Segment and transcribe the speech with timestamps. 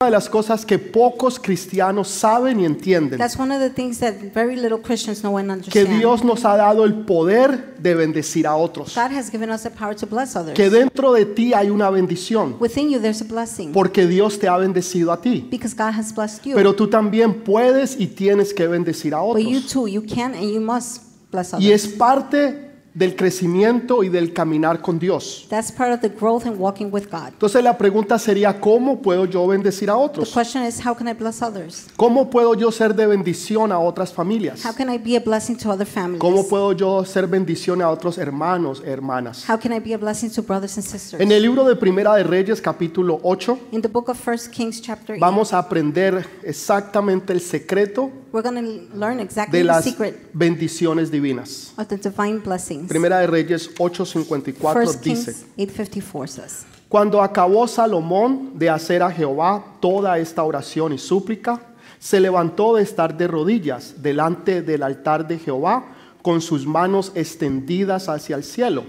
[0.00, 3.18] una de las cosas que pocos cristianos saben y entienden.
[3.18, 5.98] That's one of the things that very little Christians know and Que understand.
[5.98, 8.94] Dios nos ha dado el poder de bendecir a otros.
[8.94, 10.54] God has given us the power to bless others.
[10.54, 12.54] Que dentro de ti hay una bendición.
[12.60, 15.48] Within you, there's a blessing Porque Dios te ha bendecido a ti.
[15.50, 16.54] because God has blessed you.
[16.54, 19.72] Pero tú también puedes y tienes que bendecir a but you otros.
[19.72, 21.02] too, you can and you must
[21.32, 21.68] bless others.
[21.68, 25.46] Y es parte del crecimiento y del caminar con Dios.
[25.48, 27.28] That's part of the growth and walking with God.
[27.34, 30.32] Entonces la pregunta sería, ¿cómo puedo yo bendecir a The otros?
[30.32, 31.86] question is, how can I bless others?
[31.96, 34.64] ¿Cómo puedo yo ser de bendición a otras familias?
[34.64, 36.20] How can I be a blessing to other families?
[36.20, 39.48] ¿Cómo puedo yo ser bendición a otros hermanos, hermanas?
[39.48, 41.20] How can I be a blessing to brothers and sisters?
[41.20, 44.80] En el libro de Primera de Reyes, capítulo 8, In the book of 1 Kings
[44.80, 49.66] chapter 8, vamos a aprender exactamente el secreto we're going to learn exactly de the
[49.66, 51.72] las secret bendiciones divinas.
[51.76, 52.88] of the divine blessings.
[52.88, 59.10] Primera de Reyes 8:54 1 dice, Kings 8:54 says, Cuando acabó Salomón de hacer a
[59.10, 61.60] Jehová toda esta oración y súplica,
[61.98, 65.84] se levantó de estar de rodillas delante del altar de Jehová
[66.22, 68.84] con sus manos extendidas hacia el cielo.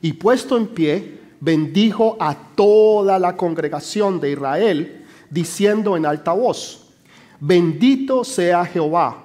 [0.00, 6.83] Y puesto en pie, bendijo a toda la congregación de Israel, diciendo en alta voz,
[7.46, 9.22] bendito sea Jehová,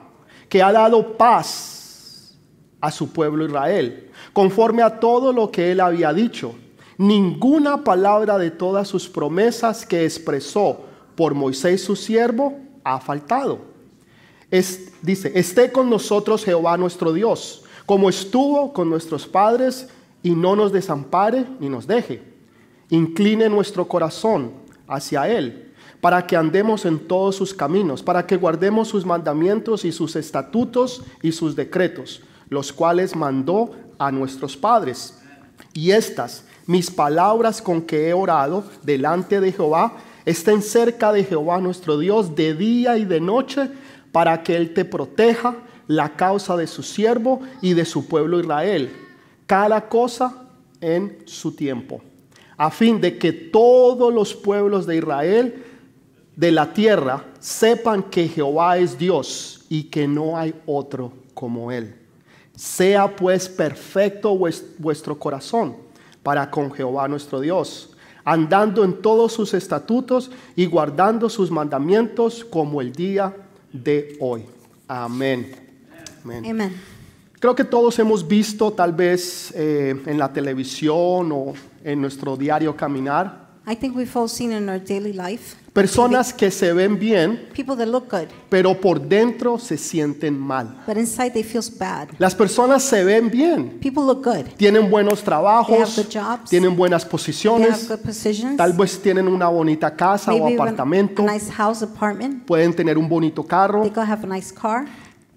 [0.49, 2.37] que ha dado paz
[2.81, 6.55] a su pueblo Israel, conforme a todo lo que él había dicho.
[6.97, 10.81] Ninguna palabra de todas sus promesas que expresó
[11.15, 13.59] por Moisés su siervo ha faltado.
[14.51, 19.87] Es- dice, esté con nosotros Jehová nuestro Dios, como estuvo con nuestros padres,
[20.21, 22.21] y no nos desampare ni nos deje.
[22.89, 24.51] Incline nuestro corazón
[24.87, 25.68] hacia Él,
[26.01, 31.03] para que andemos en todos sus caminos, para que guardemos sus mandamientos y sus estatutos
[31.21, 35.19] y sus decretos, los cuales mandó a nuestros padres.
[35.73, 41.59] Y estas, mis palabras con que he orado delante de Jehová, estén cerca de Jehová
[41.59, 43.69] nuestro Dios de día y de noche,
[44.11, 48.91] para que Él te proteja la causa de su siervo y de su pueblo Israel,
[49.45, 50.45] cada cosa
[50.81, 52.01] en su tiempo,
[52.57, 55.65] a fin de que todos los pueblos de Israel
[56.39, 61.93] de la tierra sepan que Jehová es Dios y que no hay otro como Él.
[62.55, 65.75] Sea pues perfecto vues- vuestro corazón
[66.23, 72.79] para con Jehová nuestro Dios, andando en todos sus estatutos y guardando sus mandamientos como
[72.79, 73.35] el día
[73.73, 74.45] de hoy.
[74.87, 75.51] Amén.
[76.23, 76.45] Amén.
[76.45, 76.73] Amen.
[77.37, 82.75] Creo que todos hemos visto tal vez eh, en la televisión o en nuestro diario
[82.77, 87.47] caminar I think we've all seen in our daily life personas que se ven bien,
[87.53, 90.81] people that look good, pero por dentro se sienten mal.
[90.87, 92.09] but inside they feel bad.
[92.17, 94.45] Las personas se ven bien, People look good.
[94.57, 96.49] tienen buenos trabajos, They have good jobs.
[96.49, 98.57] tienen buenas They have posiciones, good positions.
[98.57, 102.45] tal vez tienen una bonita casa o Maybe even apartamento, a nice house, apartment.
[102.45, 104.85] pueden tener un bonito carro, They could have a nice car.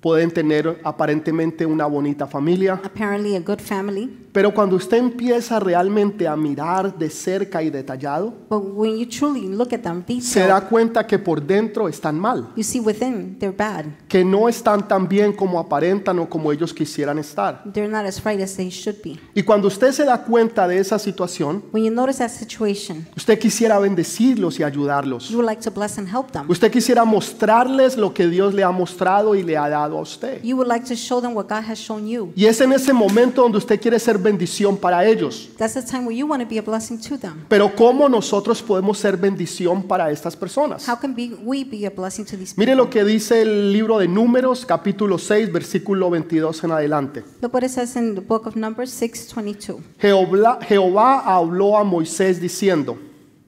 [0.03, 4.19] Pueden tener aparentemente una bonita familia, Apparently a good family.
[4.33, 9.47] pero cuando usted empieza realmente a mirar de cerca y detallado, But when you truly
[9.47, 13.39] look at them se detail, da cuenta que por dentro están mal, you see within
[13.39, 13.85] they're bad.
[14.09, 17.63] que no están tan bien como aparentan o como ellos quisieran estar.
[17.73, 19.21] They're not as right as they should be.
[19.35, 23.39] Y cuando usted se da cuenta de esa situación, When you notice that situation, usted
[23.39, 25.29] quisiera bendecirlos y ayudarlos.
[25.29, 26.51] you would like to bless and help them.
[26.51, 30.43] Usted quisiera mostrarles lo que Dios le ha mostrado y le ha dado a usted.
[30.43, 32.33] You would like to show them what God has shown you.
[32.35, 35.51] Y es en ese momento donde usted quiere ser bendición para ellos.
[35.59, 37.45] That's the time where you want to be a blessing to them.
[37.49, 40.89] Pero ¿cómo nosotros podemos ser bendición para estas personas?
[40.89, 42.85] How can be, we be a blessing to these Mire people?
[42.85, 47.25] lo que dice el libro de Números, capítulo 6, versículo 22 en adelante.
[47.41, 49.81] Look what it says in the book of Numbers 6:22.
[49.99, 52.99] Jehová, Jehová habló a Moisés diciendo,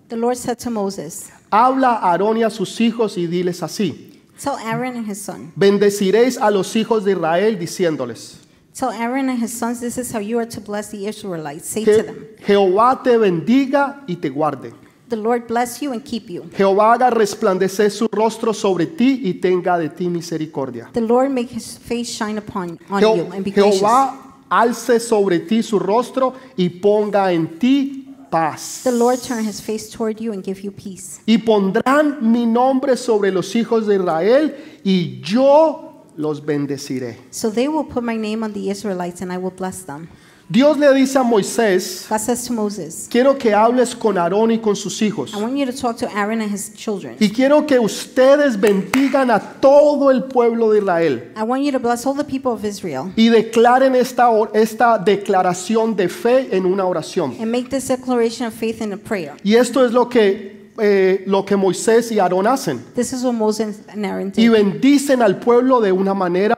[0.09, 4.13] The Lord said to Moses, habla a Aarón y a sus hijos y diles así,
[4.44, 5.53] Tell Aaron and his son.
[5.56, 8.41] bendeciréis a los hijos de Israel diciéndoles,
[8.78, 11.66] Tell Aaron and his sons this is how you are to bless the Israelites.
[11.66, 14.72] Say to them, Jehová te bendiga y te guarde.
[15.09, 16.44] The Lord bless you and keep you.
[16.56, 20.91] Jehová haga resplandecer su rostro sobre ti y tenga de ti misericordia.
[20.93, 23.81] The Lord make his face shine upon on Je- you and be gracious.
[23.81, 28.04] Jehová alce sobre ti su rostro y ponga en ti
[28.34, 28.82] paz.
[28.82, 31.20] The Lord turn his face toward you and give you peace.
[31.25, 37.16] Y pondrán mi nombre sobre los hijos de Israel y yo los bendeciré.
[37.31, 40.08] So they will put my name on the Israelites and I will bless them.
[40.55, 44.59] Dios le dice a Moisés, God says to Moses, quiero que hables con Aarón y
[44.59, 45.35] con sus hijos.
[45.35, 47.17] I want you to talk to Aaron and his children.
[47.19, 51.33] Y quiero que ustedes bendigan a todo el pueblo de Israel.
[51.37, 55.97] I want you to bless all the people of Israel Y declaren esta, esta declaración
[55.97, 57.35] de fe en una oración.
[57.41, 59.33] and make this declaration of faith in a prayer.
[59.43, 62.81] Y esto es lo que eh, lo que Moisés y Aarón hacen.
[62.95, 64.53] This is what Moses and Aaron Y did.
[64.53, 66.56] bendicen al pueblo de una manera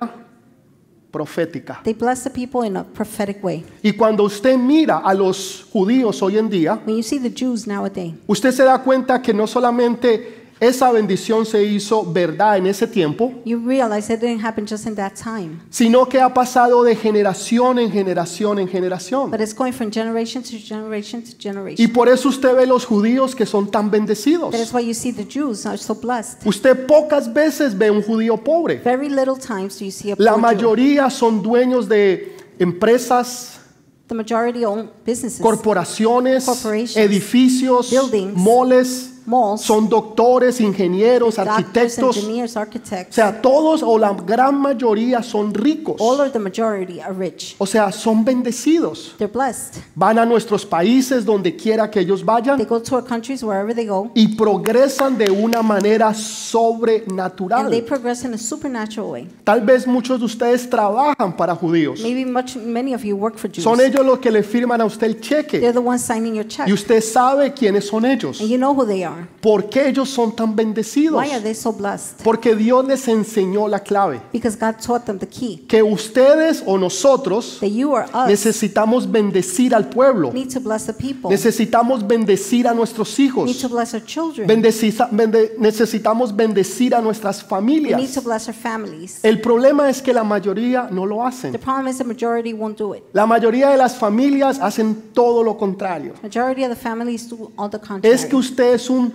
[1.11, 1.81] profética.
[1.85, 3.65] They blessed the people in a prophetic way.
[3.83, 7.67] Y cuando usted mira a los judíos hoy en día, When you see the Jews
[7.67, 12.87] nowadays, usted se da cuenta que no solamente esa bendición se hizo verdad en ese
[12.87, 16.97] tiempo, you realize it didn't happen just in that time, sino que ha pasado de
[16.97, 19.31] generación en generación en generación.
[19.31, 21.93] but it's going from generation to generation to Y generation.
[21.93, 24.51] por eso usted ve los judíos que son tan bendecidos.
[24.53, 26.47] That is why you see the Jews are so blessed.
[26.47, 28.77] Usted pocas veces ve un judío pobre.
[28.83, 33.61] Very little times do you see a La mayoría son dueños de empresas,
[34.09, 42.17] The majority own businesses, corporaciones, Corporations, edificios, buildings, moles, malls, son doctores, ingenieros, arquitectos.
[42.17, 42.67] engineers, O
[43.11, 45.97] sea, todos o la gran mayoría son ricos.
[45.99, 47.55] All or the majority are rich.
[47.59, 49.15] O sea, son bendecidos.
[49.19, 49.81] They're blessed.
[49.95, 53.75] Van a nuestros países donde quiera que ellos They vayan go to our countries wherever
[53.75, 57.85] they go, y progresan de una manera and they sobrenatural.
[57.85, 59.29] progress in a supernatural way.
[59.45, 62.01] Tal vez muchos de ustedes trabajan para judíos.
[62.03, 63.65] Maybe much, many of you work for Jews.
[63.65, 65.61] Son ellos los que le firman a usted el cheque.
[65.61, 68.41] They're the ones signing your check, Y usted sabe quiénes son ellos.
[68.41, 69.16] and you know who they are.
[69.41, 71.23] ¿Por qué ellos son tan bendecidos?
[71.23, 72.23] Why are they so blessed?
[72.25, 74.21] Porque Dios les enseñó la clave.
[74.33, 79.11] Because God taught them the key Que ustedes o nosotros that you or us necesitamos
[79.11, 80.33] bendecir al pueblo.
[80.33, 83.59] need to bless the people, Necesitamos bendecir a nuestros need hijos.
[83.61, 88.15] to bless our children, bende- necesitamos bendecir a nuestras we need familias.
[88.15, 89.21] to bless our families.
[89.23, 91.53] El problema es que la mayoría no lo The hacen.
[91.59, 93.03] problem is the majority won't do it.
[93.13, 96.15] La mayoría de las familias hacen todo lo contrario.
[96.23, 99.06] Majority of the families do all the Es que usted es un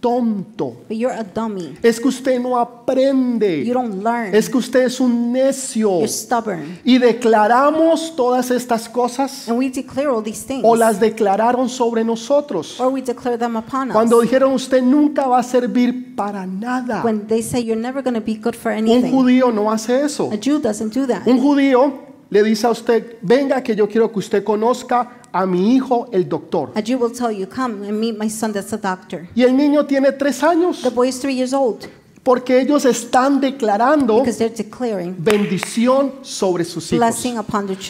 [0.00, 0.76] tonto.
[0.86, 1.78] But you're a dummy.
[1.82, 3.64] Es que usted no You aprende.
[3.72, 4.34] don't learn.
[4.34, 5.88] Es que usted es un necio.
[6.00, 6.78] You're stubborn.
[6.84, 10.62] Y declaramos todas estas cosas And we declare all these things.
[10.62, 12.78] o las declararon sobre nosotros.
[12.78, 14.24] Or we declare them upon Cuando us.
[14.24, 17.02] dijeron usted nunca va a servir para nada.
[17.02, 19.10] When they say you're never going to be good for Un anything.
[19.10, 20.30] judío no hace eso.
[20.32, 21.26] A Jew doesn't do that.
[21.26, 25.74] Un judío le dice a usted, venga que yo quiero que usted conozca a mi
[25.74, 26.70] hijo el doctor.
[26.76, 29.28] A Jew will tell you, come and meet my son that's a doctor.
[29.34, 31.86] Y el niño tiene tres años The boy is three years old
[32.24, 37.24] porque ellos están declarando because they're declaring bendición sobre sus hijos.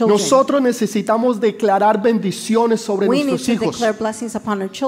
[0.08, 3.81] Nosotros necesitamos declarar bendiciones sobre We nuestros hijos.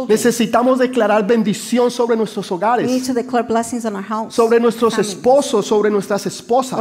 [0.09, 4.59] Necesitamos declarar bendición sobre nuestros We need hogares, to declare blessings on our house, sobre
[4.59, 6.81] nuestros families, esposos, sobre nuestras esposas.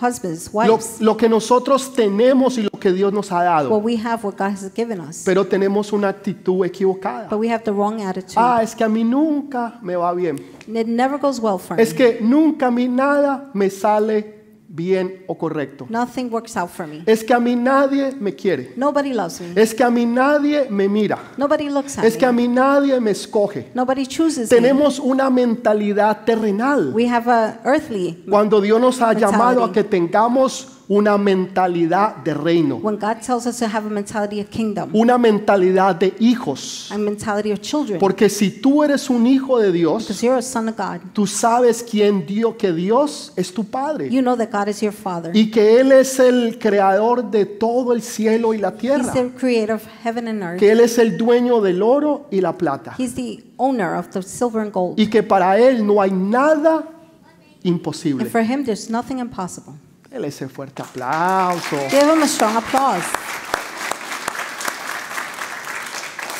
[0.00, 1.00] husbands, Lo, wives.
[1.00, 3.68] lo que nosotros tenemos y lo que Dios nos ha dado.
[3.68, 5.24] What we have, what God has given us.
[5.24, 7.28] Pero tenemos una actitud equivocada.
[7.28, 8.36] But we have the wrong attitude.
[8.36, 10.38] Ah, es que a mí nunca me va bien.
[10.68, 11.82] It never goes well for me.
[11.82, 14.36] Es que nunca a mí nada me sale
[14.70, 15.86] bien o correcto.
[15.88, 17.02] Nothing works out for me.
[17.06, 18.72] Es que a mí nadie me quiere.
[18.76, 19.60] Nobody loves me.
[19.60, 21.18] Es que a mí nadie me mira.
[21.36, 22.42] Nobody looks at Es que a me.
[22.42, 23.70] mí nadie me escoge.
[23.74, 24.56] Nobody chooses me.
[24.56, 26.92] Tenemos una mentalidad terrenal.
[26.94, 28.22] We have a earthly.
[28.28, 29.32] Cuando Dios nos ha Mentality.
[29.32, 33.90] llamado a que tengamos una mentalidad de reino, When God tells us to have a
[33.90, 36.90] mentality of kingdom, una mentalidad de hijos.
[36.90, 37.98] a mentality of children.
[37.98, 41.00] Porque si tú eres un hijo de Dios, Because you're a son of God.
[41.12, 44.92] tú sabes quién Dios, que Dios es tu Padre You know that God is your
[44.94, 45.30] father.
[45.36, 49.28] y que Él es el creador de todo el cielo y la He's tierra, the
[49.38, 50.58] creator of heaven and earth.
[50.58, 54.22] que Él es el dueño del oro y la plata He's the owner of the
[54.22, 54.98] silver and gold.
[54.98, 58.24] y que para Él no hay nada And imposible.
[58.30, 59.74] for him, there's nothing impossible.
[60.10, 61.76] Él ese fuerte aplauso.
[61.90, 63.04] Give him a strong applause.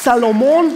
[0.00, 0.75] Salomón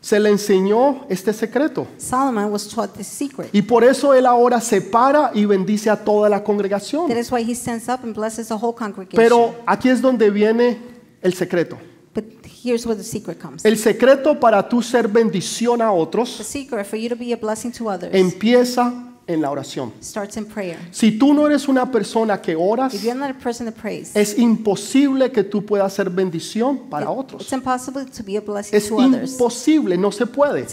[0.00, 3.50] se le enseñó este secreto Solomon was taught this secret.
[3.52, 7.06] y por eso él ahora se para y bendice a toda la congregación.
[7.08, 9.14] That is why he stands up and blesses the whole congregation.
[9.14, 10.78] Pero aquí es donde viene
[11.20, 11.78] el secreto.
[12.14, 13.64] but here's where the secret comes.
[13.64, 17.36] El secreto para tú ser bendición a The otros secret for you to be a
[17.36, 18.92] blessing to others empieza
[19.26, 19.92] en la oración.
[20.02, 20.78] starts in prayer.
[20.90, 24.14] Si tú no eres una persona que oras, If you're not a person that prays,
[24.16, 27.42] es imposible que tú puedas ser bendición para it- otros.
[27.42, 29.32] it's impossible to be a blessing Es to others.
[29.32, 30.66] imposible, no se puede.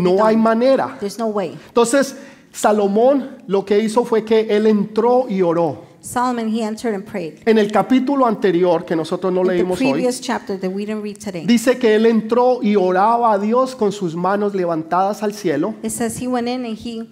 [0.00, 0.96] No hay manera.
[0.98, 1.56] There's no way.
[1.68, 2.14] Entonces,
[2.52, 5.88] Salomón lo que hizo fue que él entró y oró.
[6.02, 7.40] Solomon, he entered and prayed.
[7.44, 10.86] En el capítulo anterior, que nosotros no In the leímos hoy, previous chapter that we
[10.86, 15.22] didn't read today, dice que él entró y oraba a Dios con sus manos levantadas
[15.22, 17.06] al cielo, it says he went in and he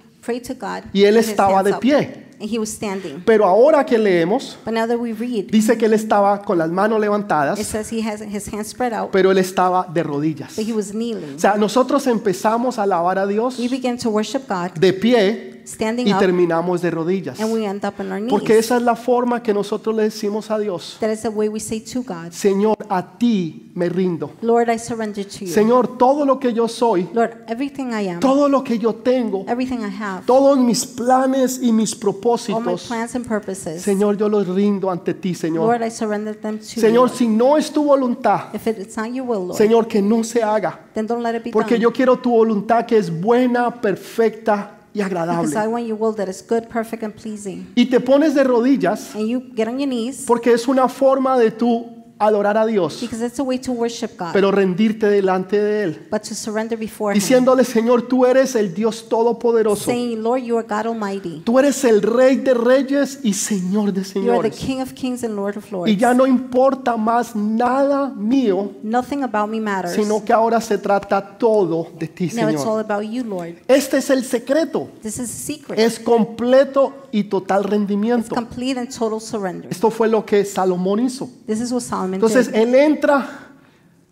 [0.58, 0.84] God.
[0.92, 2.24] y él estaba de pie.
[2.40, 3.20] And he was standing.
[3.26, 6.70] Pero ahora que leemos, But now that we read, dice que él estaba con las
[6.70, 10.54] manos it levantadas, says he has his hands spread out, pero él estaba de rodillas.
[10.54, 11.34] but he was kneeling.
[11.34, 15.47] O sea, nosotros empezamos a alabar a Dios We began to worship God de pie
[15.68, 17.38] standing y up, terminamos de rodillas.
[17.40, 18.30] and we end up on our knees.
[18.30, 21.48] Porque esa es la forma que nosotros le decimos a Dios, That is the way
[21.48, 24.32] we say to God, Señor, a ti me rindo.
[24.40, 25.52] Lord, I surrender to you.
[25.52, 29.44] Señor, todo lo que yo soy, Lord, everything I am, todo lo que yo tengo,
[29.46, 34.16] everything I have, todos mis planes y mis all my propósitos, plans and purposes, Señor,
[34.16, 35.66] yo los rindo ante ti, Señor.
[35.66, 37.16] Lord, I surrender them to Señor, you.
[37.16, 40.24] si no es tu voluntad, If it- it's not your will, Lord, Señor, que no
[40.24, 40.80] se haga.
[40.94, 41.82] then don't let it be Porque done.
[41.82, 45.70] yo quiero tu voluntad que es buena, perfecta y Because I agradable.
[45.72, 47.66] want your will that is good, perfect, and pleasing.
[47.74, 51.38] Y te pones de rodillas And you get on your knees porque es una forma
[51.38, 55.60] de tú adorar a Dios, because it's a way to worship God, pero rendirte delante
[55.60, 56.06] de Él.
[56.10, 57.20] but to surrender before Him.
[57.20, 59.84] Diciéndole, Señor, tú eres el Dios todopoderoso.
[59.84, 61.42] Saying, Lord, you are God Almighty.
[61.44, 64.56] Tú eres el Rey de Reyes y Señor de You are the Señores.
[64.58, 65.90] King of Kings and Lord of Lords.
[65.92, 69.94] Y ya no importa más nada mío, Nothing about me matters.
[69.94, 72.90] sino que ahora se trata todo de ti, Now it's all Señor.
[72.90, 73.54] about you, Lord.
[73.68, 74.88] Este es el secreto.
[75.02, 75.78] This is a secret.
[75.78, 78.34] Es completo y total It's rendimiento.
[78.34, 79.70] complete and total surrender.
[79.70, 81.28] Esto fue lo que Salomón hizo.
[81.46, 82.54] This is what Solomon Entonces did.
[82.56, 83.47] él entra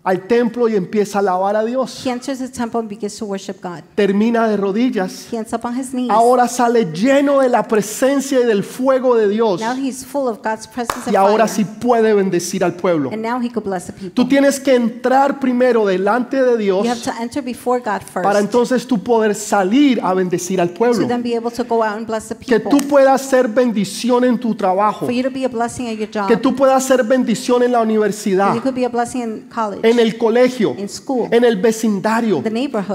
[0.06, 2.06] al templo y empieza a alabar a Dios.
[2.06, 3.82] He enters the temple and begins to worship God.
[3.96, 5.26] Termina de rodillas.
[5.32, 6.10] He ends up on his knees.
[6.10, 9.60] Ahora sale lleno de la presencia y del fuego de Dios.
[9.60, 13.10] Now he's full of God's presence and Y ahora sí puede bendecir al pueblo.
[13.12, 14.12] And now he could bless the people.
[14.12, 18.30] Tú tienes que entrar primero delante de Dios You have to enter before God para
[18.30, 21.08] first entonces tú poder salir a bendecir al to pueblo.
[21.08, 24.38] then be able to go out and bless the Que tú puedas ser bendición en
[24.38, 25.04] tu trabajo.
[25.04, 26.28] For you to be a blessing at your job.
[26.28, 29.48] Que tú puedas ser bendición en la That universidad, you could be a blessing in
[29.52, 32.42] college, en el colegio, in school, en el vecindario,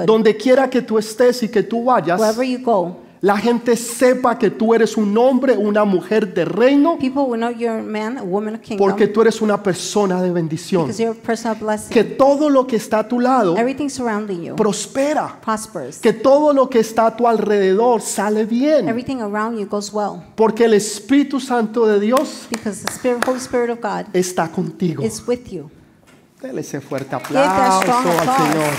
[0.06, 2.98] donde quiera que tú estés y que tú vayas, wherever you go.
[3.22, 6.98] la gente sepa que tú eres un hombre, una mujer de reino,
[7.86, 8.20] man,
[8.62, 10.92] kingdom, porque tú eres una persona de bendición.
[11.90, 15.40] Que todo lo que está a tu lado Everything surrounding you prospera.
[15.40, 16.00] prospers.
[16.00, 18.90] Que todo lo que está a tu alrededor sale bien.
[18.90, 23.40] Everything around you goes well, Porque el Espíritu Santo de Dios because the Spirit, Holy
[23.40, 25.04] Spirit of God está contigo.
[26.42, 28.74] Dele ese fuerte aplauso al Señor.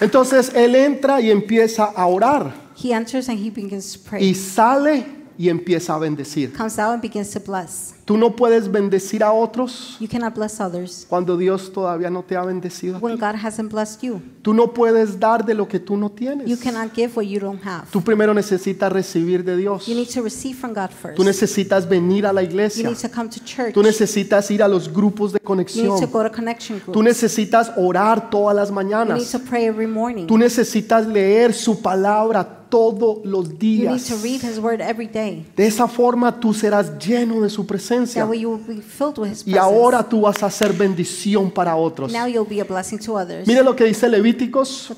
[0.00, 2.54] Entonces Él entra y empieza a orar.
[2.80, 4.24] He enters and he begins to pray.
[4.24, 5.04] Y sale
[5.36, 6.52] y empieza a bendecir.
[6.52, 7.94] Comes out and begins to bless.
[8.12, 12.36] Tú no puedes bendecir a otros You cannot bless others cuando Dios todavía no te
[12.36, 12.96] ha bendecido.
[12.96, 13.20] a when ti.
[13.20, 14.20] God hasn't blessed you.
[14.42, 16.60] Tú no puedes dar de lo que tú no You tienes.
[16.60, 17.84] cannot give what you don't have.
[17.90, 19.86] Tú primero necesitas recibir de Dios.
[19.86, 21.16] You need to receive from God first.
[21.16, 22.88] Tú necesitas venir a la You iglesia.
[22.90, 23.72] need to come to church.
[23.72, 25.98] Tú necesitas ir a los grupos de You need conexión.
[26.00, 27.04] to go to connection Tú groups.
[27.04, 29.30] necesitas orar todas las You need mañanas.
[29.32, 30.26] to pray every morning.
[30.26, 34.04] Tú necesitas leer su palabra todos los You need días.
[34.08, 35.46] to read His Word every day.
[35.54, 37.66] De esa forma tú serás lleno de su
[38.02, 39.44] presencia.
[39.46, 42.12] Y ahora tú vas a ser bendición para otros.
[42.12, 43.46] Now you'll be a blessing to others.
[43.46, 44.92] Mire lo que dice Levíticos,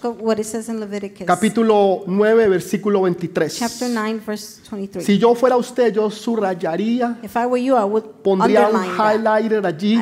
[1.25, 3.59] capítulo 9, versículo 23.
[3.59, 5.05] chapter 9, verse 23.
[5.05, 9.65] Si yo fuera usted, yo subrayaría, If I were you, I would pondría un highlighter
[9.67, 9.99] allí.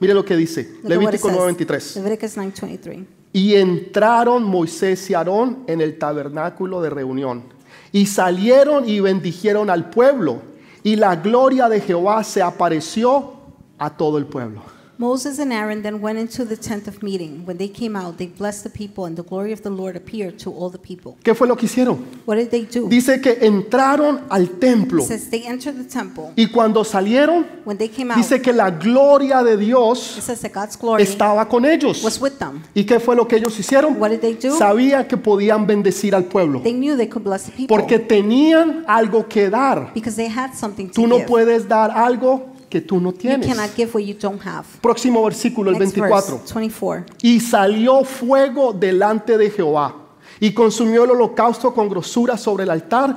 [0.00, 1.36] Mire lo que dice, Levítico says.
[1.36, 1.96] 9, 23.
[1.96, 3.06] Leviticus 9:23.
[3.32, 7.44] Y entraron Moisés y Aarón en el tabernáculo de reunión.
[7.92, 10.49] Y salieron y bendijeron al pueblo.
[10.82, 13.34] Y la gloria de Jehová se apareció
[13.78, 14.62] a todo el pueblo.
[15.00, 17.46] Moses and Aaron then went into the tent of meeting.
[17.46, 20.38] When they came out, they blessed the people, and the glory of the Lord appeared
[20.40, 21.16] to all the people.
[21.24, 22.04] ¿Qué fue lo que hicieron?
[22.26, 22.86] What did they do?
[22.86, 25.02] Dice que entraron al templo.
[25.02, 26.32] It says they entered the temple.
[26.36, 30.42] Y cuando salieron, When they came out, dice que la gloria de Dios it says
[30.42, 32.04] that God's glory estaba con ellos.
[32.04, 32.62] was with them.
[32.74, 33.98] ¿Y qué fue lo que ellos hicieron?
[33.98, 34.54] What did they do?
[34.58, 36.60] Sabían que podían bendecir al pueblo.
[36.60, 39.92] They knew they could bless the people Porque tenían algo que dar.
[39.94, 41.26] because they had something to Tú no give.
[41.26, 43.46] puedes dar algo que tú no You tienes.
[43.46, 44.64] cannot give what you don't have.
[44.80, 46.38] Próximo versículo, el Next 24.
[46.38, 47.04] verse, 24.
[47.22, 49.94] Y salió fuego delante de Jehová
[50.40, 53.16] y consumió el holocausto con grosura sobre el altar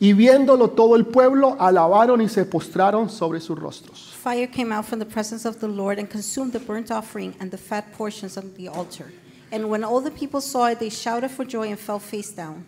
[0.00, 4.12] y viéndolo todo el pueblo alabaron y se postraron sobre sus rostros.
[4.22, 7.50] Fire came out from the presence of the Lord and consumed the burnt offering and
[7.50, 9.12] the fat portions of the altar.
[9.52, 12.64] And when all the people saw it, they shouted for joy and fell face down.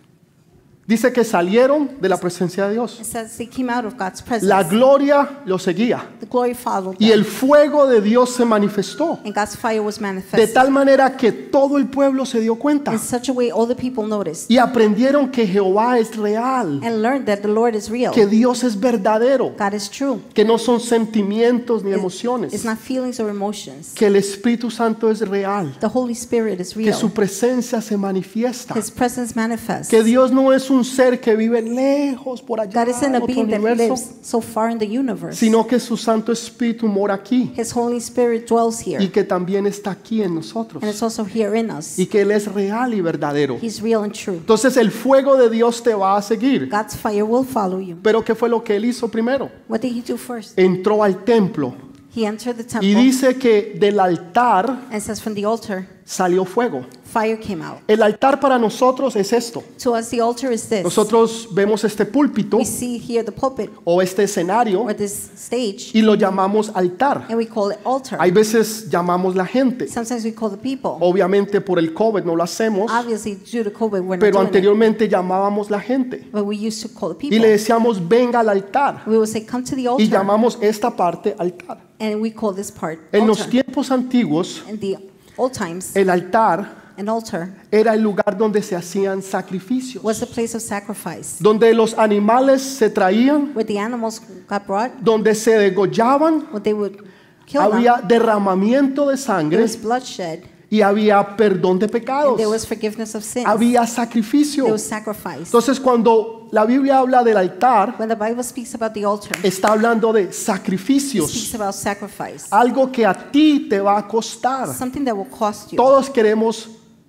[0.87, 3.01] Dice que salieron de la presencia de Dios.
[3.01, 4.47] It says they came out of God's presence.
[4.47, 6.05] La gloria los seguía.
[6.21, 9.19] The glory followed y el fuego de Dios se manifestó.
[9.25, 9.99] And God's fire was
[10.33, 12.93] de tal manera que todo el pueblo se dio cuenta.
[12.93, 14.51] In such a way, all the people noticed.
[14.51, 18.13] Y aprendieron que Jehová es real, and learned that the Lord is real.
[18.13, 20.21] que Dios es verdadero, God is true.
[20.35, 23.93] que no son sentimientos ni It's emociones, not feelings or emotions.
[23.95, 28.79] que el Espíritu Santo es real, The Holy Spirit is que su presencia se manifiesta,
[28.79, 29.89] His presence manifests.
[29.89, 33.15] que Dios no es un un ser que vive lejos por allá God isn't en
[33.15, 35.37] a otro being that universo, lives so far in the universe.
[35.37, 39.67] sino que su Santo Espíritu mora aquí His Holy Spirit dwells here, y que también
[39.67, 41.99] está aquí en nosotros and it's also here in us.
[41.99, 43.59] y que Él es real y verdadero.
[43.61, 44.37] He's real and true.
[44.37, 46.69] Entonces el fuego de Dios te va a seguir.
[46.69, 47.97] God's fire will follow you.
[48.03, 49.51] Pero ¿qué fue lo que Él hizo primero?
[49.69, 50.59] What did he do first?
[50.59, 51.75] Entró al templo
[52.15, 56.45] He entered the y temple dice que del altar and says from the altar, salió
[56.45, 56.87] fuego.
[57.05, 57.79] fire came out.
[57.89, 59.63] El altar para nosotros es esto.
[59.83, 60.85] To us, the altar is this.
[60.85, 65.91] Nosotros vemos este púlpito We see here the pulpit o este escenario or this stage,
[65.95, 67.25] y lo llamamos altar.
[67.29, 68.19] and we call it altar.
[68.21, 69.89] Hay veces llamamos la gente.
[69.89, 70.93] Sometimes we call the people.
[71.01, 74.43] Obviamente por el COVID no lo hacemos, Obviously, due to COVID, we're not pero doing
[74.45, 74.47] it.
[74.49, 77.39] anteriormente llamábamos la gente But we used to call the y people.
[77.41, 80.07] le decíamos venga al altar We would say, come to the y altar.
[80.07, 81.79] llamamos esta parte altar.
[81.99, 84.99] And we call this part En los tiempos antiguos, the
[85.37, 90.27] old times, el altar an altar era el lugar donde se hacían sacrificios, was a
[90.27, 95.53] place of sacrifice, donde los animales se traían, where the animals got brought, donde se
[95.53, 96.97] degollaban, where they would
[97.45, 98.09] kill había them.
[98.09, 103.23] derramamiento de There sangre was bloodshed, y había perdón de pecados, there was forgiveness of
[103.23, 103.47] sins.
[103.47, 104.65] había sacrificio.
[104.65, 105.45] There was sacrifice.
[105.45, 109.69] Entonces cuando la Biblia habla del altar, When the Bible speaks about the altar, está
[109.73, 114.73] hablando de it speaks sacrificios, about sacrifice, algo que a ti te va a costar.
[114.75, 115.77] something that will cost you.
[115.77, 116.69] Todos queremos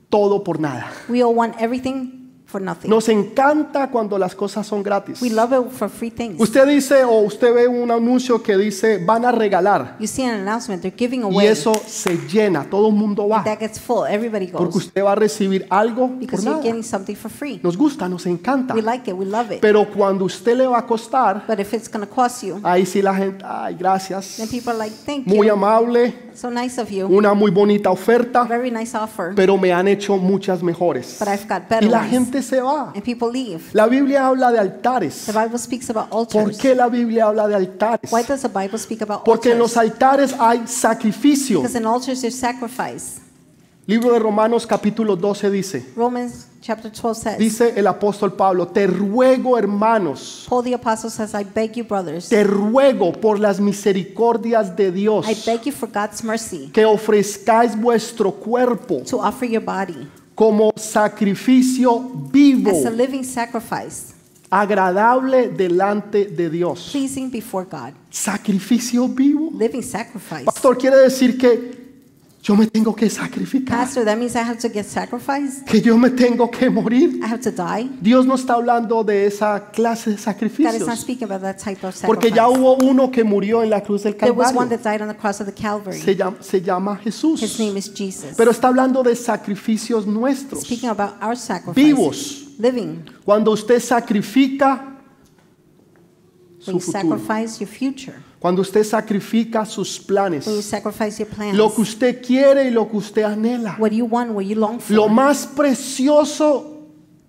[0.09, 0.91] todo por nada.
[1.09, 2.16] We all want everything
[2.47, 2.89] for nothing.
[2.89, 5.21] Nos encanta cuando las cosas son gratis.
[5.21, 6.39] We love it for free things.
[6.39, 10.39] Usted dice o usted ve un anuncio que dice van a regalar You see an
[10.39, 11.47] announcement, they're giving y away.
[11.47, 14.75] eso se llena, todo el mundo va That gets full, everybody porque goes.
[14.77, 16.63] usted va a recibir algo por Because you're nada.
[16.63, 17.59] getting something for free.
[17.61, 18.73] Nos gusta, nos encanta.
[18.73, 19.59] We like it, we love it.
[19.59, 23.01] Pero cuando usted le va a costar, But if it's to cost you, ahí sí
[23.01, 25.53] la gente, ay, gracias, then people are like, thank muy you.
[25.53, 27.07] amable, So nice of you.
[27.07, 29.33] una muy bonita oferta, Very nice offer.
[29.35, 31.17] pero me han hecho muchas mejores.
[31.19, 32.11] But I've got Y better la ones.
[32.37, 32.91] Gente se va.
[32.95, 33.61] And people leave.
[33.73, 35.25] La Biblia habla de altares.
[35.25, 36.57] The Bible speaks about ¿Por altars.
[36.57, 38.11] qué la Biblia habla de altares?
[38.11, 40.33] Why does the Bible speak about Porque en los altars?
[40.33, 41.61] altares hay sacrificio.
[41.61, 43.21] Because in altars there's sacrifice.
[43.87, 48.85] Libro de Romanos capítulo 12 dice, Romans chapter 12 says, dice el apóstol Pablo, te
[48.85, 54.75] ruego hermanos, Paul the apostle says, I beg you, brothers, te ruego por las misericordias
[54.75, 59.63] de Dios I beg you for God's mercy que ofrezcáis vuestro cuerpo to offer your
[59.63, 60.05] body
[60.37, 61.99] como sacrificio
[62.31, 64.13] vivo, as a living sacrifice,
[64.51, 66.91] agradable delante de Dios.
[66.91, 67.95] pleasing before God.
[68.11, 69.49] Sacrificio vivo.
[69.57, 70.45] Living sacrifice.
[70.45, 71.76] Pastor, quiere decir que
[72.47, 75.65] yo me tengo que sacrificar, Pastor, that means I have to get sacrificed?
[75.65, 77.19] que yo me tengo que morir.
[77.21, 77.89] I have to die?
[77.99, 81.57] Dios no está hablando de esa clase de God is not sacrificios, speaking about that
[81.57, 82.35] type of porque sacrifice.
[82.35, 84.77] ya hubo uno que murió en la cruz del There was one Calvario.
[84.77, 85.99] that died on the cross of the Calvary.
[85.99, 87.41] Se llama, se llama Jesús.
[87.41, 88.35] His name is Jesus.
[88.37, 91.75] Pero está hablando de sacrificios nuestros, Speaking about our sacrifices.
[91.75, 92.43] vivos.
[92.59, 93.03] Living.
[93.25, 94.97] Cuando usted sacrifica
[96.59, 98.26] su When you futuro, sacrifice your future.
[98.39, 100.45] Cuando usted sacrifica sus planes,
[101.35, 101.55] plans.
[101.55, 104.79] lo que usted quiere y lo que usted anhela, What you want, what you long
[104.79, 104.95] for.
[104.95, 106.77] lo más precioso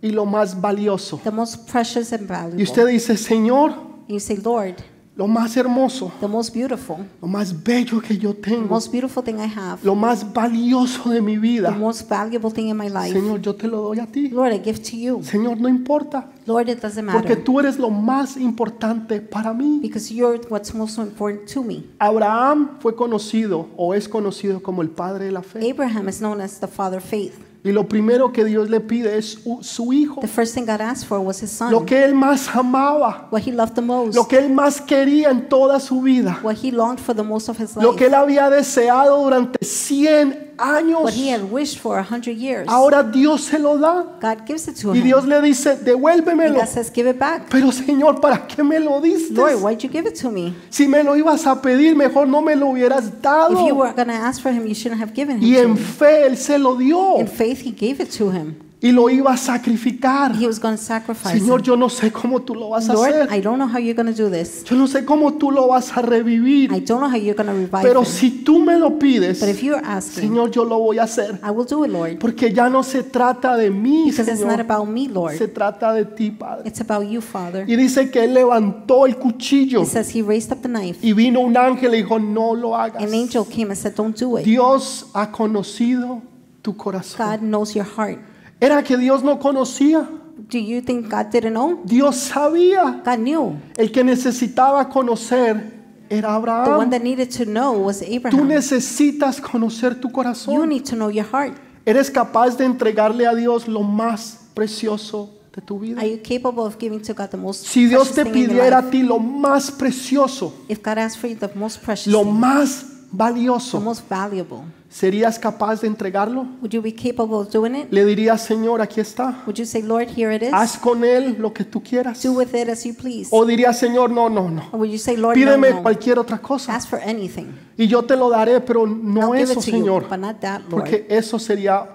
[0.02, 1.20] y lo más valioso.
[1.24, 1.74] the most
[2.12, 2.58] and.
[2.58, 3.74] Y usted dice, Señor,
[4.06, 4.76] you say, Lord,
[5.18, 9.20] lo más hermoso, the most beautiful, lo más bello que yo the tengo, most beautiful
[9.20, 12.88] thing I have, lo más valioso de mi the vida, most valuable thing in my
[12.88, 14.28] life, Señor, yo te lo doy a ti.
[14.28, 15.20] Lord, I give to you.
[15.24, 17.42] Señor, no importa, Lord, it doesn't porque matter.
[17.44, 19.80] tú eres lo más importante para mí.
[19.82, 21.82] Because you're what's most important to me.
[21.98, 25.68] Abraham fue conocido o es conocido como el padre de la fe.
[25.68, 27.47] Abraham is known as the father of faith.
[27.68, 31.06] Y lo primero que Dios le pide es su hijo, The first thing God asked
[31.06, 31.70] for was his son.
[31.70, 34.14] lo que él más amaba, what he loved the most.
[34.14, 37.48] lo que él más quería en toda su vida, what he longed for the most
[37.50, 37.82] of his life.
[37.82, 40.47] lo que él había deseado durante 100 años.
[40.58, 42.66] What he had wished for a hundred years.
[42.68, 45.04] Ahora Dios se lo da God gives it to y him.
[45.04, 46.56] Dios le dice, and devuélvemelo.
[46.56, 47.48] God says, give it back.
[47.50, 49.34] Pero Señor, ¿para qué me lo diste?
[49.34, 50.54] Lord, why'd you give it to me?
[50.70, 53.74] Si me lo ibas a pedir, mejor no me lo hubieras If you dado.
[53.74, 56.36] were going to ask for him, you shouldn't have given him Y en fe Él
[56.36, 58.67] se lo dio In faith, he gave it to him.
[58.80, 60.32] Y lo iba a sacrificar.
[60.40, 61.64] He was going to sacrifice Señor, him.
[61.66, 63.32] yo no sé cómo tú lo vas a Lord, hacer.
[63.36, 64.62] I don't know how you're going to do this.
[64.62, 66.70] Yo no sé cómo tú lo vas a I revivir.
[66.86, 68.06] don't know how you're going to revive Pero him.
[68.06, 71.40] si tú me lo pides, But if you're asking, Señor, yo lo voy a hacer.
[71.42, 72.18] I will do it, Lord.
[72.20, 74.60] Porque ya no se trata de mí, Because it's not Señor.
[74.60, 75.36] about me, Lord.
[75.36, 76.68] Se trata de ti, Padre.
[76.68, 77.64] It's about you, Father.
[77.68, 81.00] Y dice que Él levantó el cuchillo It says he raised up the knife.
[81.04, 83.02] y vino un ángel y dijo, no lo hagas.
[83.02, 84.44] An angel came and said, don't do it.
[84.44, 86.22] Dios ha conocido
[86.62, 87.26] tu corazón.
[87.26, 88.18] God knows your heart.
[88.60, 90.08] Era que Dios no conocía.
[90.50, 91.80] Do you think God didn't know?
[91.84, 93.02] Dios sabía.
[93.04, 93.56] God knew.
[93.76, 96.90] El que necesitaba conocer era The one Abraham.
[96.90, 98.48] that needed to know was Tú Abraham.
[98.48, 100.68] necesitas conocer tu You corazón.
[100.68, 101.54] need to know your heart.
[101.84, 106.00] Eres capaz de entregarle a Dios lo más precioso de tu vida?
[106.00, 108.90] Are you capable of giving to God the most Si Dios precious te pidiera a
[108.90, 112.97] ti lo más precioso, If God asks for you the most precious lo más the
[113.10, 114.58] valioso, most valuable,
[114.90, 116.46] ¿serías capaz de entregarlo?
[116.60, 117.88] would you be capable of doing it?
[117.90, 119.42] Le dirías, Señor, aquí está.
[119.46, 120.52] Would you say, Lord, here it is?
[120.52, 122.22] Haz con él lo que tú quieras.
[122.22, 123.28] Do with it as you please.
[123.30, 124.62] O dirías, Señor, no, no, no.
[124.72, 125.82] Would you say, Lord, no, Pídeme no.
[125.82, 127.46] cualquier otra cosa Ask for anything.
[127.76, 130.70] y yo te lo daré, pero no I'll eso, you, Señor, but not that, Lord.
[130.70, 131.94] porque eso sería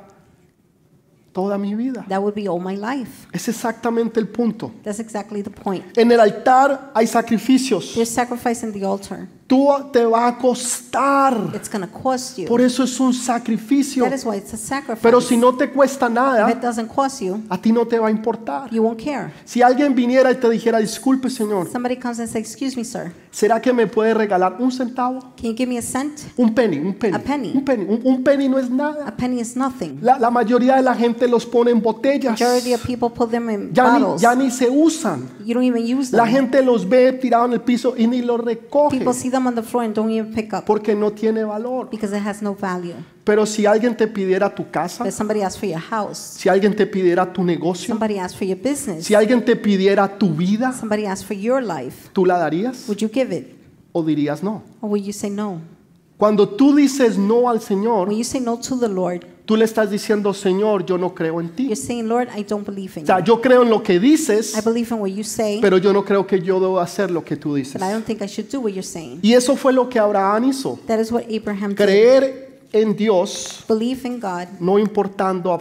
[1.34, 2.06] toda mi vida.
[2.08, 3.28] That would be all my life.
[3.34, 4.72] Es exactamente el punto.
[4.84, 5.84] That's exactly the point.
[5.98, 7.94] En el altar hay sacrificios.
[7.96, 9.28] There's sacrifice in the altar.
[9.48, 11.52] Tú te va a costar.
[11.54, 12.48] It's to cost you.
[12.48, 14.04] Por eso es un sacrificio.
[14.06, 15.02] That is why it's a sacrifice.
[15.02, 18.00] Pero si no te cuesta if it nada, doesn't cost you, a ti no te
[18.00, 18.70] va a importar.
[18.72, 19.32] you won't care.
[19.46, 23.12] Si alguien viniera y te dijera, disculpe Señor, Somebody comes and says, "Excuse me, sir.
[23.32, 25.20] ¿será que me puede regalar un centavo?
[25.36, 26.20] Can you give me a cent?
[26.38, 27.16] Un penny, un penny.
[27.16, 27.52] A penny.
[27.54, 27.86] Un penny.
[27.86, 29.16] Un, un penny no es A nada.
[29.18, 29.98] penny is nothing.
[30.02, 32.40] La, la mayoría de la gente los pone en botellas.
[32.40, 34.22] Majority of people put them in Ya ni, bottles.
[34.22, 35.28] ya ni se usan.
[35.44, 36.34] You don't even use La them.
[36.34, 39.56] gente los ve tirados en el piso y ni los recoge People see them on
[39.56, 41.90] the floor and don't even pick up porque no tiene valor.
[41.92, 42.96] because it has no value.
[43.26, 46.76] Pero si alguien te pidiera tu casa, But somebody asks for your house, si alguien
[46.76, 50.72] te pidiera tu negocio, somebody asks for your business, si alguien te pidiera tu vida,
[50.74, 53.56] somebody asks for your life, ¿tú la darías would you give it
[53.92, 54.64] o dirías no?
[54.82, 55.60] or will you say no?
[56.18, 59.66] Cuando tú dices no al Señor, When you say no to the Lord, tú le
[59.66, 61.64] estás diciendo, Señor, yo no creo en ti.
[61.66, 63.26] you're saying, Lord, I don't believe in O sea, you.
[63.26, 66.04] yo creo en lo que dices, I believe in what you say, pero yo no
[66.06, 67.74] creo que yo debo hacer lo que tú dices.
[67.74, 69.20] but I don't think I should do what you're saying.
[69.22, 70.80] Y eso fue lo que Abraham hizo.
[70.88, 71.78] That is what Abraham did.
[71.78, 75.52] Creer en Dios Believe in God no importando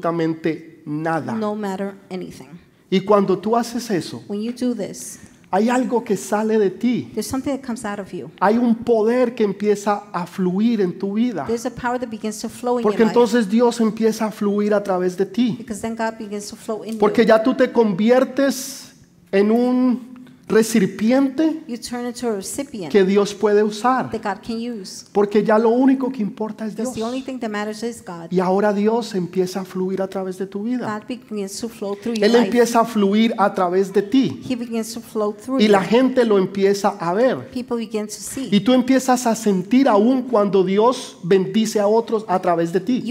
[0.00, 1.32] absolutamente nada.
[1.32, 2.48] no matter anything.
[2.90, 5.18] Y cuando tú haces eso, When you do this,
[5.50, 7.10] hay algo que sale de ti.
[7.14, 8.30] there's something that comes out of you.
[8.40, 11.44] Hay un poder que empieza a fluir en tu vida.
[11.46, 13.18] There's a power that begins to flow in Porque your life.
[13.18, 15.54] entonces Dios empieza a fluir a través de ti.
[15.58, 17.28] Because then God begins to flow in Porque you.
[17.28, 18.92] ya tú te conviertes
[19.32, 20.15] en un
[20.48, 24.10] recipiente You turn into a recipient que Dios puede usar.
[24.10, 25.04] that God can use.
[25.12, 26.94] Porque ya lo único que importa es Dios.
[26.94, 28.30] the only thing that matters is God.
[28.30, 30.86] Y ahora Dios empieza a fluir a través de tu vida.
[30.98, 34.40] God begins to flow through your Él empieza a fluir a través de ti.
[34.48, 37.50] He begins to flow through Y la gente lo empieza a ver.
[37.50, 38.48] People begin to see.
[38.52, 43.02] Y tú empiezas a sentir aún cuando Dios bendice a otros a través de ti.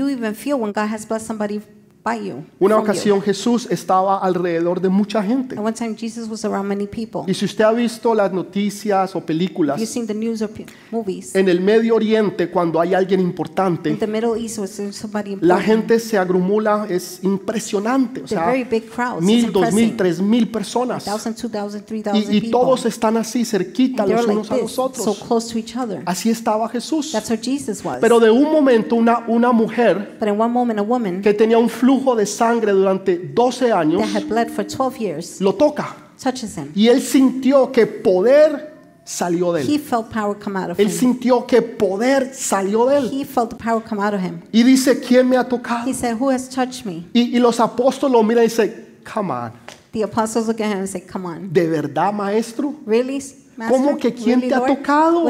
[2.14, 2.44] You.
[2.60, 5.56] Una ocasión Jesús estaba alrededor de mucha gente.
[5.56, 7.24] And one time Jesus was around many people.
[7.28, 10.52] Y si usted ha visto las noticias o películas, You've seen the news or
[10.92, 11.34] movies.
[11.34, 14.60] en el Medio Oriente, cuando hay alguien In importante, the Middle East
[14.92, 18.22] somebody la gente se agrumula, es impresionante.
[18.22, 19.24] O They're sea, very big crowds.
[19.24, 21.06] It's mil, dos mil, tres mil personas.
[21.06, 22.52] Thousand, two thousand, three thousand Y, y people.
[22.52, 25.18] todos están así cerquita And they're los like unos a this, los so otros.
[25.28, 26.04] close to each other.
[26.06, 27.12] Así estaba Jesús.
[27.12, 27.98] That's Jesus was.
[28.00, 31.58] Pero de un momento una, una mujer But in one moment, a woman que tenía
[31.58, 35.96] un flujo de sangre durante 12 años that had bled for 12 years lo toca.
[36.22, 36.72] touches him.
[36.76, 39.80] Y él sintió que poder salió de He él.
[39.80, 40.92] felt power come out of Él him.
[40.94, 43.10] sintió que poder salió de él.
[43.12, 44.42] He felt the power come out of him.
[44.52, 45.88] Y dice, ¿quién me ha tocado?
[45.88, 47.06] He said, Who has touched me?
[47.14, 49.52] Y, y los apóstoles lo miran y dicen, come on,
[49.92, 51.54] The apostles look at him and say, Come on.
[51.54, 52.74] ¿de verdad, maestro?
[52.86, 53.22] Really?
[53.70, 55.30] ¿Cómo que quién te ha tocado?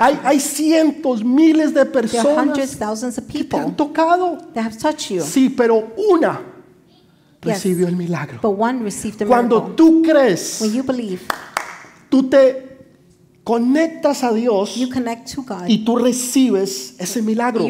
[0.00, 4.38] Hay, hay cientos, miles de personas que te han people tocado.
[5.22, 6.40] Sí, pero una
[7.40, 8.40] recibió el milagro.
[9.26, 10.60] Cuando tú crees,
[12.08, 12.74] tú te
[13.44, 14.76] conectas a Dios
[15.68, 17.62] y tú recibes ese milagro.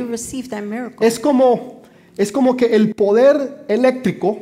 [1.00, 1.82] Es como,
[2.16, 4.38] es como que el poder eléctrico,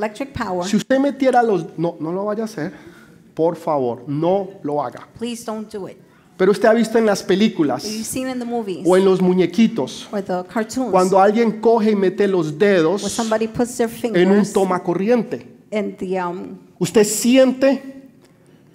[0.00, 1.66] like si usted metiera los...
[1.78, 2.72] No, no lo vaya a hacer,
[3.34, 5.08] por favor, no lo haga.
[5.18, 5.96] Please don't do it.
[6.36, 9.20] Pero usted ha visto en las películas You've seen in the movies o en los
[9.20, 14.30] muñequitos, or the cartoons cuando alguien coge y mete los dedos somebody puts their en
[14.30, 15.46] un toma corriente.
[15.70, 17.91] in the um, Usted siente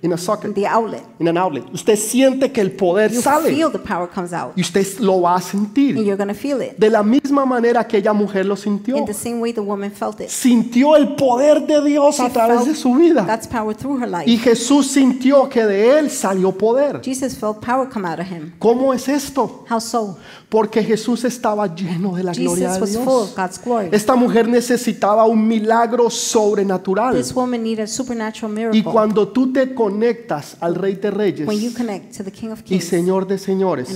[0.01, 1.03] in a in socket, the outlet.
[1.19, 1.63] in an outlet.
[1.73, 5.21] Usted siente que el poder You sale feel the power comes out, y usted lo
[5.21, 5.95] va a and sentir.
[5.95, 6.77] you're gonna feel it.
[6.77, 8.95] De la misma manera que aquella mujer lo sintió.
[8.97, 10.29] In the same way the woman felt it.
[10.29, 13.23] Sintió el poder de Dios a She través felt de su vida.
[13.25, 14.29] God's power through her life.
[14.29, 17.01] Y Jesús sintió que de él salió poder.
[17.03, 18.53] Jesus felt power come out of him.
[18.60, 19.65] ¿Cómo es esto?
[19.69, 20.17] How so?
[20.49, 23.36] Porque Jesús estaba lleno de la gloria Jesus de was full of Dios.
[23.36, 23.89] God's glory.
[23.91, 27.15] Esta mujer necesitaba un milagro sobrenatural.
[27.15, 28.83] This woman needed a supernatural Y miracle.
[28.83, 32.62] cuando tú te conectas al Rey de Reyes When you connect to the King of
[32.65, 33.89] y Señor de Señores,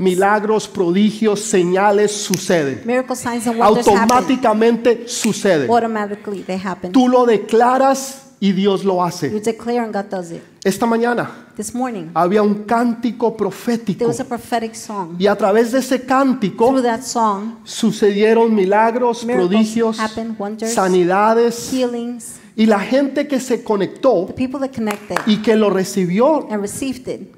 [0.00, 2.82] milagros, prodigios, señales suceden.
[2.84, 4.00] miracle signs and wonders happen.
[4.00, 5.70] Automáticamente suceden.
[5.70, 6.92] Automatically they happen.
[6.92, 9.30] Tú lo declaras y Dios lo hace.
[10.62, 15.16] Esta mañana This morning, había un cántico there profético was a prophetic song.
[15.18, 20.74] y a través de ese cántico Through that song, sucedieron milagros, Miracles prodigios, happened, wonders,
[20.74, 25.70] sanidades healings, y la gente que se conectó the people that connected y que lo
[25.70, 27.34] recibió and received it,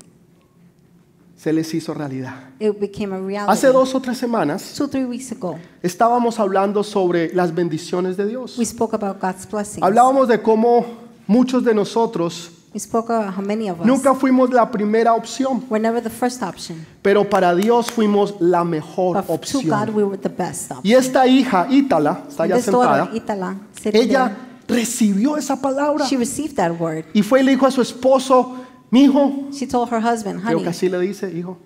[1.37, 2.35] se les hizo realidad.
[2.59, 3.53] it became a reality.
[3.53, 8.27] Hace dos o tres semanas Two, three weeks ago, estábamos hablando sobre las bendiciones de
[8.27, 8.59] Dios.
[8.59, 9.83] we spoke about God's blessings.
[9.83, 10.85] Hablábamos de cómo
[11.29, 15.79] muchos de nosotros We spoke how many of us nunca fuimos la primera opción, were
[15.81, 19.95] never the first option, pero para Dios fuimos la mejor but to God opción.
[19.95, 20.81] we were the best option.
[20.83, 25.99] Y esta hija, Ítala, está ya This daughter, sentada, Itala, sitting ella recibió esa palabra.
[25.99, 27.05] There, she received that word.
[27.13, 28.57] y fue y le dijo a su esposo,
[28.91, 31.59] mi hijo, She told her husband, creo honey, que así le dice, hijo,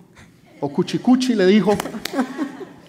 [0.60, 1.72] o cuchicuchi le dijo,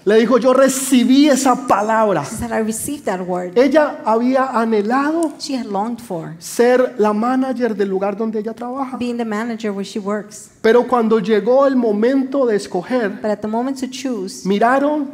[0.07, 2.23] le dijo, yo recibí esa palabra.
[2.23, 3.57] she said, I received that word.
[3.57, 8.97] Ella había anhelado She had longed for ser la manager del lugar donde ella trabaja.
[8.97, 10.51] being the manager where she works.
[10.61, 15.09] Pero cuando llegó el momento de escoger, But at the moment to choose, miraron,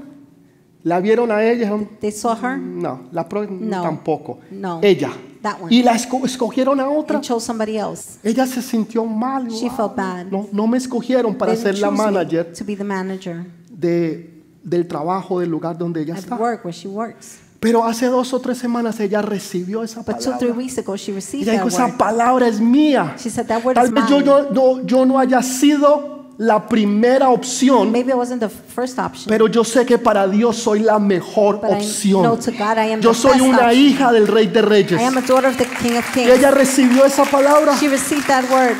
[0.84, 3.82] la vieron a ella, dijeron, they saw her no, la pro- No.
[3.82, 4.42] tampoco.
[4.52, 4.80] No.
[4.84, 5.12] Ella.
[5.42, 5.74] That one.
[5.76, 7.16] Y la esco- escogieron a otra.
[7.16, 8.20] and chose somebody else.
[8.24, 9.50] Ella se sintió mal.
[9.50, 9.76] She wow.
[9.76, 10.28] felt bad.
[10.28, 13.44] No, no me escogieron para They ser la choose me manager to be the manager
[13.70, 14.33] de,
[14.64, 16.36] del trabajo del lugar donde ella at está.
[16.36, 17.40] work where she works.
[17.60, 20.58] Pero hace dos o tres semanas ella recibió esa But two, three palabra.
[20.58, 21.98] weeks ago, she received Ella dijo, that esa word.
[21.98, 23.16] palabra es mía.
[23.18, 24.26] She said, that word Tal is vez yo, mine.
[24.26, 29.30] yo, no- yo no haya sido la primera opción, Maybe I wasn't the first option.
[29.30, 32.22] pero yo sé que para Dios soy la mejor But I opción.
[32.24, 33.76] know to God I am Yo the soy best una option.
[33.80, 35.00] hija del Rey de Reyes.
[35.00, 36.30] I am a daughter of the King of Y Kings.
[36.40, 37.78] ella recibió esa palabra.
[37.80, 38.76] She received that word.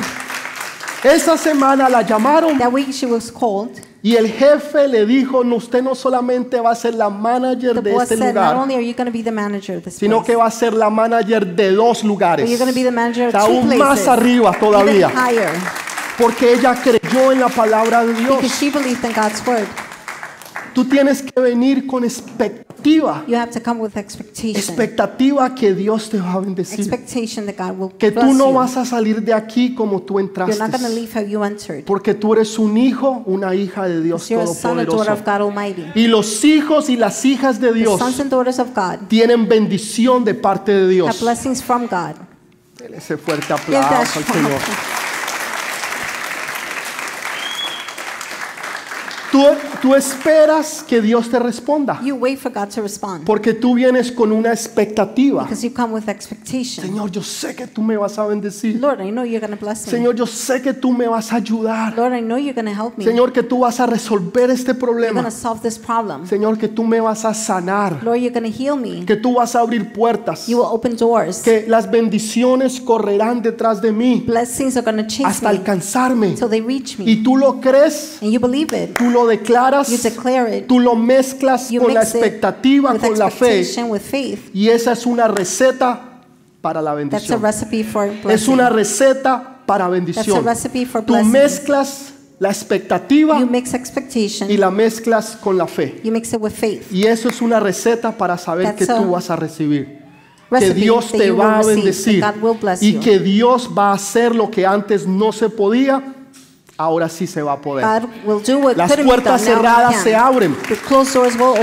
[1.04, 3.70] Esa semana la llamaron That week she was called.
[4.04, 7.96] Y el jefe le dijo, no, usted no solamente va a ser la manager de
[7.96, 10.26] este said, lugar, only are you going to be the manager of this sino place,
[10.26, 12.44] que va a ser la manager de dos lugares.
[12.44, 13.78] O sea, aún places.
[13.78, 15.10] más arriba todavía.
[16.18, 18.44] Porque ella creyó en la palabra de Dios.
[18.60, 19.66] she believed in God's word.
[20.74, 23.24] Tú tienes que venir con expectativa.
[23.28, 24.56] You have to come with expectation.
[24.56, 26.80] Expectativa que Dios te va a bendecir.
[26.80, 28.54] Expectation that God will Que tú no you.
[28.54, 30.88] vas a salir de aquí como tú You're not entraste.
[30.90, 31.84] leave how you entered.
[31.84, 35.12] Porque tú eres un hijo, una hija de Dios Todopoderoso.
[35.12, 35.84] of God Almighty.
[35.94, 39.48] Y los hijos y las hijas de The Dios sons and daughters of God tienen
[39.48, 41.20] bendición de parte de have Dios.
[41.20, 42.16] blessings from God.
[42.78, 44.60] Dele ese fuerte aplauso al Señor.
[49.34, 49.42] Tú,
[49.82, 52.00] tú esperas que Dios te responda.
[52.04, 55.42] You wait for God to respond Porque tú vienes con una expectativa.
[55.42, 56.84] because you come with expectation.
[56.86, 58.80] Señor, yo sé que tú me vas a bendecir.
[58.80, 59.90] Lord, I know you're to bless me.
[59.90, 61.96] Señor, yo sé que tú me vas a ayudar.
[61.96, 63.04] Lord, I know you're to help me.
[63.04, 65.24] Señor, que tú vas a resolver este You're problema.
[65.24, 66.28] to solve this problem.
[66.28, 68.04] Señor, que tú me vas a sanar.
[68.04, 69.04] Lord, you're to heal me.
[69.04, 70.46] Que tú vas a abrir puertas.
[70.46, 71.38] You will open doors.
[71.42, 76.28] Que las bendiciones correrán detrás de mí Blessings are to chase hasta me alcanzarme.
[76.28, 77.10] until they reach me.
[77.10, 78.96] Y tú lo crees, And you believe it.
[78.96, 80.66] tú lo declaras, it.
[80.66, 83.64] tú lo mezclas con la expectativa, with con la fe.
[84.52, 86.00] Y esa es una receta
[86.60, 87.42] para la That's a bendición.
[87.42, 90.44] recipe for Es una receta para bendición.
[90.44, 93.72] recipe for Tú mezclas la expectativa You mix
[94.48, 96.00] y la mezclas con la fe.
[96.02, 96.90] You mix it with faith.
[96.92, 100.04] Y eso es una receta para saber That's que a tú vas a recibir.
[100.58, 102.24] Que Dios te va a receive, bendecir.
[102.80, 106.14] Y que Dios va a hacer lo que antes no se podía,
[106.76, 107.84] ahora sí se va a poder.
[108.76, 110.56] Las puertas cerradas se abren.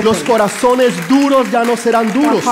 [0.04, 2.44] Los corazones duros ya no serán The duros.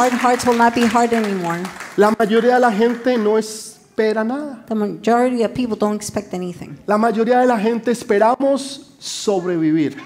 [1.98, 4.63] La mayoría de la gente no espera nada.
[4.67, 6.78] The majority of people don't expect anything.
[6.86, 9.98] La mayoría de la gente esperamos sobrevivir.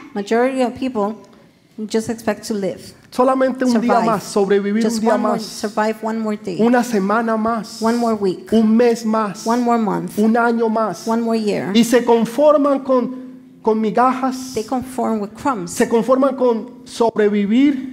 [3.14, 4.06] Solamente un día Survive.
[4.08, 7.80] más, sobrevivir un Just día one more, más, survive one more day, una semana más,
[7.80, 11.08] one more week, un mes más, one more month, un año más.
[11.08, 11.70] one more year.
[11.78, 13.16] Y se conforman con,
[13.62, 15.70] con migajas, They conform with crumbs.
[15.72, 17.92] se conforman con sobrevivir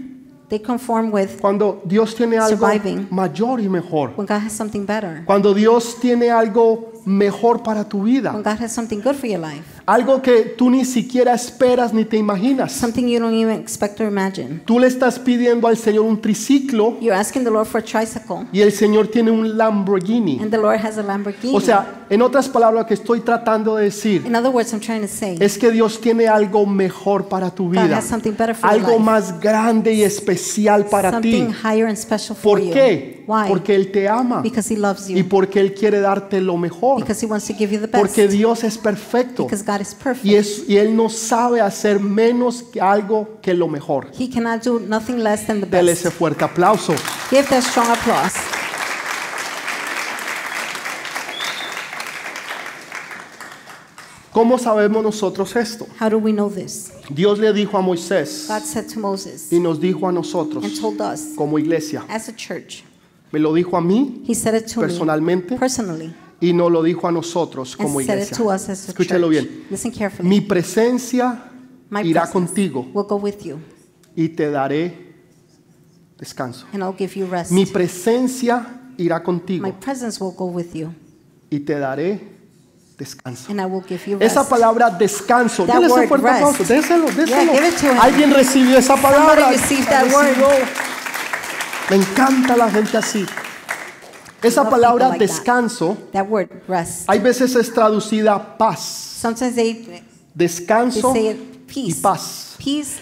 [0.49, 3.07] They conform with cuando Dios tiene algo Surviving.
[3.11, 4.13] mayor y mejor.
[4.17, 5.23] when God has something better.
[5.27, 8.33] Cuando Dios tiene algo mejor para tu vida.
[8.33, 9.63] When God has something good for your life.
[9.87, 12.73] Algo que tú ni siquiera esperas ni te imaginas.
[12.73, 14.61] Something you don't even expect or imagine.
[14.65, 18.47] Tú le estás pidiendo al Señor un triciclo You're asking the Lord for a tricycle,
[18.53, 20.39] y el Señor tiene un Lamborghini.
[20.41, 21.55] and the Lord has a Lamborghini.
[21.57, 24.81] O sea, en otras palabras, lo que estoy tratando de decir In other words, I'm
[24.81, 27.97] trying to say es que Dios tiene algo mejor para tu God vida.
[27.99, 29.05] has something better for your Algo life.
[29.05, 31.55] más grande y especial para something ti.
[31.65, 32.73] higher and special for ¿Por you.
[32.73, 33.20] qué?
[33.31, 33.49] Why?
[33.49, 36.99] Porque Él te ama because He loves y porque Él quiere darte lo mejor.
[37.01, 38.03] Because He wants to give you the best.
[38.03, 40.25] Porque Dios es perfecto because God is perfect.
[40.27, 44.09] y, es, y Él no sabe hacer menos que algo que lo mejor.
[44.19, 46.07] He cannot do nothing less than the Dele best.
[46.07, 46.93] ese fuerte aplauso.
[47.31, 48.35] Give that strong applause.
[54.33, 55.87] ¿Cómo sabemos nosotros esto?
[56.01, 56.93] How do we know this?
[57.11, 60.81] Dios le dijo a Moisés God said to Moses y nos dijo a nosotros and
[60.81, 62.05] told us como iglesia.
[62.09, 62.85] as a church.
[63.33, 66.83] Me lo dijo a mí He said it to me personalmente personally y nos lo
[66.83, 68.37] dijo a nosotros and como said it iglesia.
[68.37, 69.31] to us as a Escúchelo church.
[69.47, 69.67] bien.
[69.71, 70.29] Listen carefully.
[70.29, 71.45] Mi presencia
[71.91, 73.59] My irá presence contigo will go with you
[74.17, 75.13] y te daré
[76.19, 76.67] descanso.
[76.73, 77.51] and I'll give you rest.
[77.53, 78.67] Mi presencia
[78.97, 80.93] irá My contigo presence will go with you
[81.51, 82.21] y te daré
[82.99, 83.51] descanso.
[83.51, 84.33] and I will give you rest.
[84.33, 86.43] Esa palabra descanso, That denle ese word fuerte rest.
[86.43, 87.53] aplauso, déselo, déselo.
[87.53, 87.99] give it to him.
[88.01, 89.37] Alguien recibió esa palabra.
[89.43, 90.49] Somebody received that recibió.
[91.91, 93.27] Me encanta la gente así.
[94.43, 97.05] Esa palabra descanso, That word rest.
[97.09, 98.79] hay veces es traducida paz,
[99.21, 100.03] Sometimes they, they
[100.35, 101.13] descanso
[101.75, 102.57] y paz.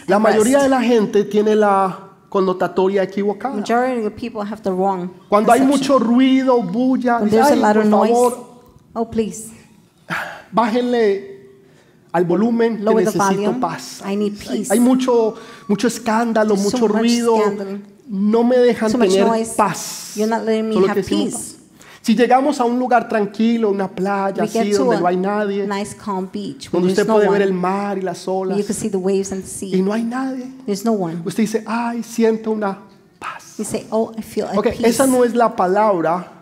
[0.07, 3.55] La mayoría de la gente tiene la connotatoria equivocada.
[3.55, 7.79] Majority of people have the wrong Cuando hay mucho ruido, bulla, dice, "Ay, lot por
[7.79, 8.38] of noise, favor,
[8.94, 9.51] oh please,
[10.51, 11.38] bájenle
[12.12, 14.03] al volumen que necesito paz.
[14.11, 14.35] I need
[14.71, 15.35] Hay, mucho,
[15.66, 17.37] mucho escándalo, So mucho much ruido.
[17.38, 17.83] scandal.
[18.09, 19.55] No me dejan much tener noise.
[19.57, 20.12] paz.
[20.16, 21.33] You're not letting me Solo have que peace.
[21.33, 21.55] paz.
[22.01, 25.94] Si llegamos a un lugar tranquilo, una playa we así donde no hay nadie, nice
[25.94, 28.88] calm beach donde usted no puede one, ver el mar y las olas can see
[28.88, 30.51] the waves and the y no hay nadie,
[30.85, 31.21] no one.
[31.27, 32.79] usted dice, ay, siento una
[33.18, 33.57] paz.
[33.59, 34.88] You say, oh, I feel at Ok, peace.
[34.88, 36.38] esa no es la palabra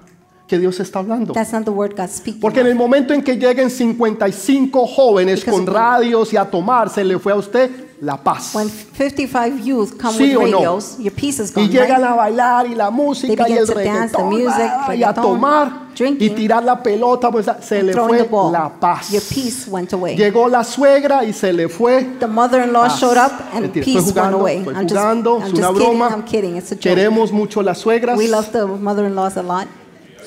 [0.46, 1.32] que Dios está hablando.
[1.32, 2.40] That's not the word God speaking.
[2.40, 6.88] Porque en el momento en que lleguen 55 jóvenes Because con radios y a tomar,
[6.88, 8.54] se le fue a usted la paz.
[8.54, 10.58] When 55 youth come ¿Sí with o no?
[10.58, 12.10] radios, your peace is Y gone, llegan right?
[12.10, 16.62] a bailar y la música y el reggaetón music, ah, y a tomar y tirar
[16.62, 19.10] la pelota, pues se le fue la paz.
[19.10, 20.14] Your peace went away.
[20.16, 24.38] Llegó la suegra y se le fue The mother-in-law showed up and Mentira, peace jugando,
[24.42, 24.76] went away.
[24.76, 25.98] I'm just, jugando, I'm es una just kidding.
[25.98, 26.10] broma.
[26.12, 26.56] I'm kidding.
[26.56, 26.82] It's a joke.
[26.82, 28.18] Queremos mucho las suegras.
[28.18, 29.66] We love the mother-in-laws a lot.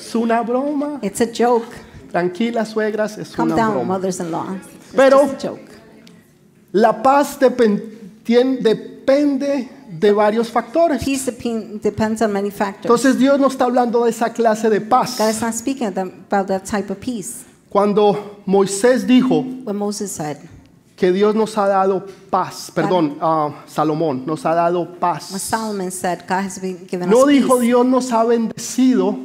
[0.00, 0.98] Es una broma.
[1.02, 1.66] It's a joke.
[2.10, 3.94] Tranquilas suegras, es Calm una down, broma.
[3.94, 4.46] mothers-in-law.
[4.96, 5.70] Pero- just a joke.
[6.72, 11.04] La paz depende de varios factores.
[11.04, 12.84] Peace depen- depends on many factors.
[12.86, 15.16] Entonces Dios no está hablando de esa clase de paz.
[15.18, 17.44] God is not speaking about that type of peace.
[17.68, 20.38] Cuando Moisés dijo What Moses said,
[20.96, 25.24] que Dios nos ha dado paz, perdón, ah, Salomón nos ha dado when paz.
[25.40, 27.66] Solomon said, God has been given No us dijo peace.
[27.66, 29.16] Dios nos ha bendecido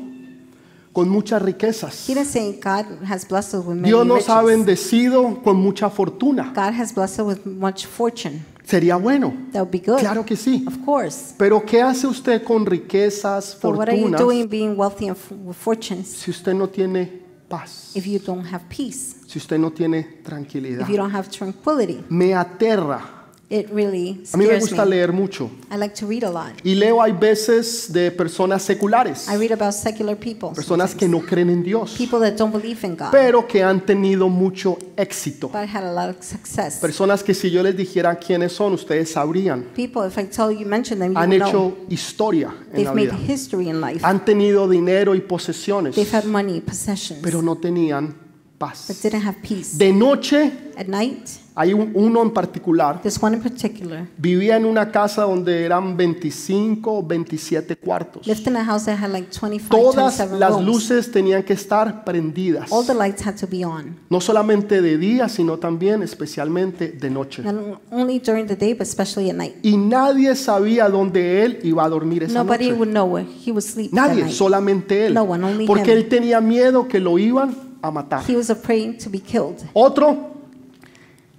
[0.95, 2.07] con muchas riquezas.
[2.09, 4.57] He God has blessed us with many Dios nos ha riches.
[4.57, 6.53] bendecido con mucha fortuna.
[6.55, 8.45] God has blessed us with much fortune.
[8.63, 9.99] Sería bueno, That would be good.
[9.99, 10.63] claro que sí.
[10.65, 11.35] Of course.
[11.37, 15.17] Pero ¿qué hace usted con riquezas, But what are you fortunas, doing being wealthy and
[15.17, 17.91] f- with fortunes si usted no tiene paz?
[17.93, 19.17] if you don't have peace?
[19.27, 20.83] Si usted no tiene tranquilidad.
[20.83, 22.05] If you don't have tranquility?
[22.07, 23.14] Me aterra.
[23.47, 24.89] It really A mí me gusta me.
[24.95, 25.51] leer mucho.
[25.71, 26.53] I like to read a lot.
[26.63, 31.19] Y leo hay veces de personas seculares, I read about secular people, personas que no
[31.19, 35.49] creen en Dios, people that don't believe in God, pero que han tenido mucho éxito.
[35.49, 36.79] but had a lot of success.
[36.81, 39.65] Personas que si yo les dijera quiénes son, ustedes sabrían.
[39.75, 41.47] People, if I tell you, mention them, you Han know.
[41.47, 43.31] hecho historia en They've la made vida.
[43.31, 43.99] history in life.
[44.03, 48.24] Han tenido dinero y posesiones, They've had money, possessions, pero no tenían
[48.59, 49.77] but didn't have peace.
[49.77, 54.65] De noche, At night, hay un- uno en particular, this one in particular vivía en
[54.65, 58.27] una casa donde eran 25 o 27 cuartos.
[58.27, 60.65] lived in a house that had like 25, Todas 27 las rooms.
[60.65, 62.71] luces tenían que estar prendidas.
[62.71, 63.95] All the lights had to be on.
[64.09, 67.41] No solamente de día, sino también especialmente de noche.
[67.43, 69.55] Not only during the day, but especially at night.
[69.63, 72.77] Y nadie sabía dónde él iba a dormir esa Nobody noche.
[72.79, 74.33] would know where he would sleep that Nadie, night.
[74.33, 75.13] solamente él.
[75.13, 75.97] No one, only Porque him.
[75.99, 77.55] él tenía miedo que lo iban
[77.87, 78.23] a matar.
[78.27, 79.63] He was afraid to be killed.
[79.73, 80.31] Otro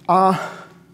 [0.07, 0.39] ah,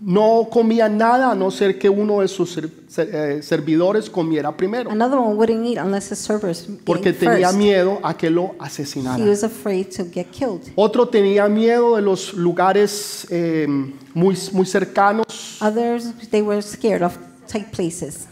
[0.05, 4.51] no comía nada a no ser que uno de sus ser- ser- eh, servidores comiera
[4.55, 4.89] primero.
[4.91, 7.57] Another one wouldn't eat unless his servers Porque ate tenía first.
[7.57, 9.27] miedo a que lo He asesinaran.
[9.29, 10.61] was afraid to get killed.
[10.75, 13.65] Otro tenía miedo de los lugares eh,
[14.13, 18.27] muy, muy cercanos Others, they were scared of tight places,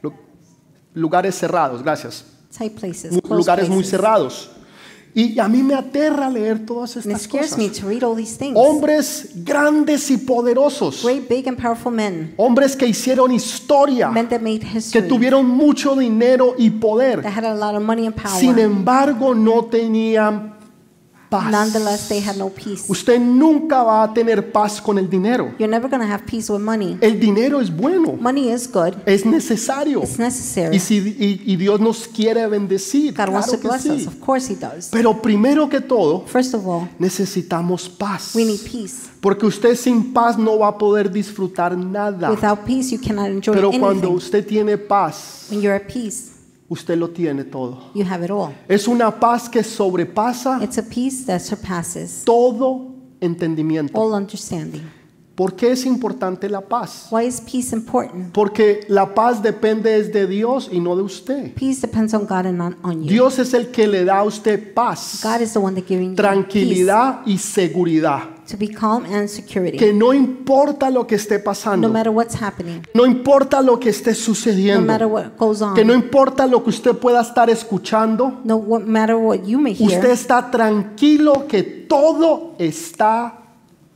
[0.00, 0.12] Lu-
[0.94, 2.24] lugares cerrados, gracias.
[2.56, 3.90] tight places, Mu- closed lugares muy places.
[3.90, 4.50] cerrados.
[5.14, 7.58] Y a mí me aterra leer todas estas cosas.
[7.58, 8.56] me to read all these things.
[8.56, 11.02] Hombres grandes y poderosos.
[11.02, 15.46] Great, big, and powerful men, Hombres que hicieron historia, men that made que history, tuvieron
[15.46, 17.20] mucho dinero y poder.
[17.20, 18.60] that had a lot of money and Sin power.
[18.60, 20.54] embargo, no tenían
[21.32, 21.50] paz.
[21.50, 22.84] Nonetheless, they had no peace.
[22.88, 25.54] Usted nunca va a tener paz con el dinero.
[25.58, 26.98] You're never going to have peace with money.
[27.00, 28.94] El dinero es bueno, Money is good.
[29.06, 30.02] es necesario.
[30.02, 30.76] It's necessary.
[30.76, 33.14] Y, si, y, y Dios nos quiere bendecir.
[33.14, 34.06] God wants claro to bless us.
[34.06, 34.90] Of course He does.
[34.90, 38.32] Pero primero que todo, First of all, necesitamos paz.
[38.34, 39.08] we need peace.
[39.20, 42.30] Porque usted sin paz no va a poder disfrutar nada.
[42.30, 46.31] Without peace, you cannot enjoy Pero cuando usted tiene paz, When you're at peace,
[46.72, 47.90] usted lo tiene todo.
[47.94, 48.52] You have it all.
[48.68, 52.88] Es una paz que sobrepasa It's a peace that surpasses todo
[53.20, 53.92] entendimiento.
[53.98, 54.82] all understanding.
[55.34, 57.08] ¿Por qué es importante la paz?
[57.10, 58.32] Why is peace important?
[58.32, 61.54] Porque la paz depende es de Dios y no de usted.
[61.54, 63.08] Peace depends on God and not on you.
[63.08, 66.10] Dios es el que le da a usted paz, God is the one that giving
[66.10, 68.24] you tranquilidad y seguridad.
[68.50, 69.76] To be calm and security.
[69.78, 73.90] Que no importa lo que esté No pasando, matter what's happening, no importa lo que
[73.90, 77.48] esté no sucediendo, matter what goes on, que no importa lo que usted pueda estar
[77.50, 83.38] escuchando, no what matter what you may usted hear, está tranquilo que todo está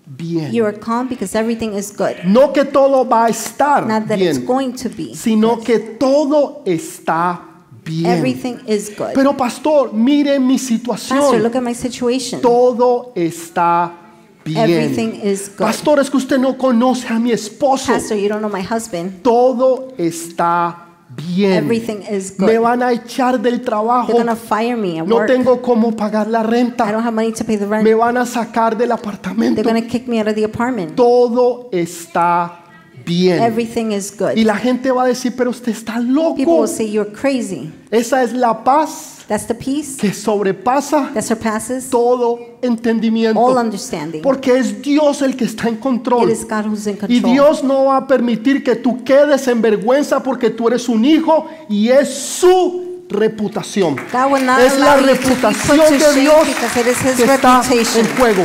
[0.07, 0.53] bien.
[0.53, 2.17] you are calm because everything is good.
[2.25, 5.15] No que todo va a estar Not that it's bien, going to be.
[5.15, 7.41] sino que todo está
[7.85, 8.07] bien.
[8.07, 9.13] Everything is good.
[9.15, 11.43] Pero pastor, mire mi Pastor, situación.
[11.43, 12.41] look at my situation.
[12.41, 14.06] Todo está
[14.47, 15.41] bien.
[15.59, 17.93] Pastor, es que usted no conoce a mi esposo.
[17.93, 19.23] Pastor, you don't know my husband.
[19.23, 21.53] Todo está bien.
[21.53, 24.07] Everything is Me van a echar del trabajo.
[24.09, 26.91] They're gonna fire me No tengo cómo pagar la I renta.
[26.91, 27.85] don't have money to pay the rent.
[27.85, 29.63] Me van a sacar del apartamento.
[29.63, 30.95] They're gonna kick me out of the apartment.
[30.97, 32.61] Todo está
[33.05, 33.43] bien.
[33.43, 34.39] Everything is Y good.
[34.47, 36.61] la gente va a decir, pero usted está People loco.
[36.63, 37.73] will say you're crazy.
[37.91, 43.41] Esa es la paz That's the peace que sobrepasa that surpasses todo all entendimiento.
[43.41, 44.23] understanding.
[44.23, 46.31] Porque es Dios el que está en It control.
[46.31, 47.33] is God who's in Y control.
[47.33, 51.49] Dios no va a permitir que tú quedes en vergüenza porque tú eres un hijo
[51.69, 53.97] y es su reputación.
[54.13, 56.87] God will not Es la allow you to be put reputación de Dios because it
[56.87, 57.63] is His que está
[57.99, 58.45] en juego.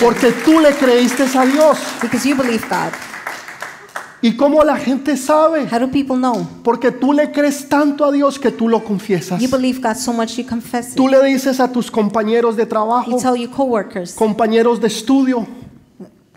[0.00, 1.78] Porque tú le creíste a Dios.
[2.00, 2.92] Because you believe God.
[4.22, 5.66] ¿Y cómo la gente sabe?
[5.72, 6.46] How do people know?
[6.62, 9.40] Porque tú le crees tanto a Dios que tú lo confiesas.
[9.40, 11.12] You believe God so much you confess Tú it.
[11.12, 15.46] le dices a tus compañeros de trabajo, You tell your coworkers, compañeros de estudio,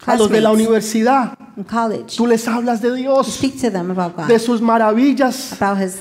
[0.05, 3.91] a los de la universidad, in college, tú les hablas de Dios, speak to them
[3.91, 5.97] about God, de sus maravillas, about His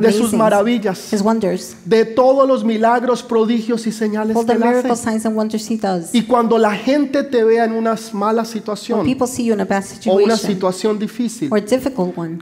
[0.00, 1.10] de sus maravillas,
[1.84, 4.88] de todos los milagros, prodigios y señales que él hace.
[6.12, 11.50] Y cuando la gente te vea en una mala situación o una situation situación difícil,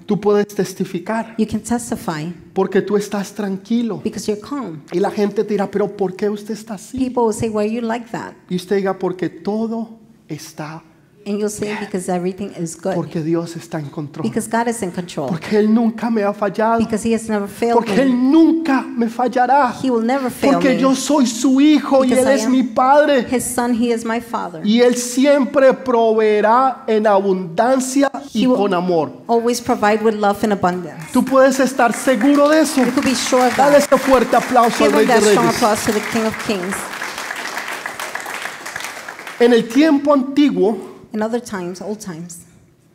[0.06, 4.00] tú puedes testificar you can testify porque tú estás tranquilo.
[4.02, 4.82] because you're calm.
[4.92, 6.98] Y la gente te dirá, pero ¿por qué usted está así?
[6.98, 9.98] People will say, "Why are you like that?" Y usted diga, porque todo
[10.28, 10.82] está,
[11.26, 12.94] And you'll say, "Because everything is good.
[12.94, 14.22] porque Dios está en control.
[14.28, 15.28] Because God is in control.
[15.30, 16.78] Porque Él nunca me ha fallado.
[16.80, 18.02] Because He has never failed Porque me.
[18.02, 19.74] Él nunca me fallará.
[19.82, 20.78] He will never fail Porque me.
[20.80, 23.26] yo soy su hijo y Because Él I es mi padre.
[23.30, 24.60] His Son, He is my Father.
[24.66, 29.10] Y Él siempre proveerá en abundancia y He will- con amor.
[29.26, 31.06] Always provide with love and abundance.
[31.12, 32.82] Tú puedes estar seguro de eso.
[32.84, 33.80] You could be sure of Dale that.
[33.80, 35.56] este fuerte aplauso al Give Rey him de that strong Reyes.
[35.56, 36.76] applause to the King of Kings.
[39.40, 42.40] En el tiempo antiguo, In other times, old times,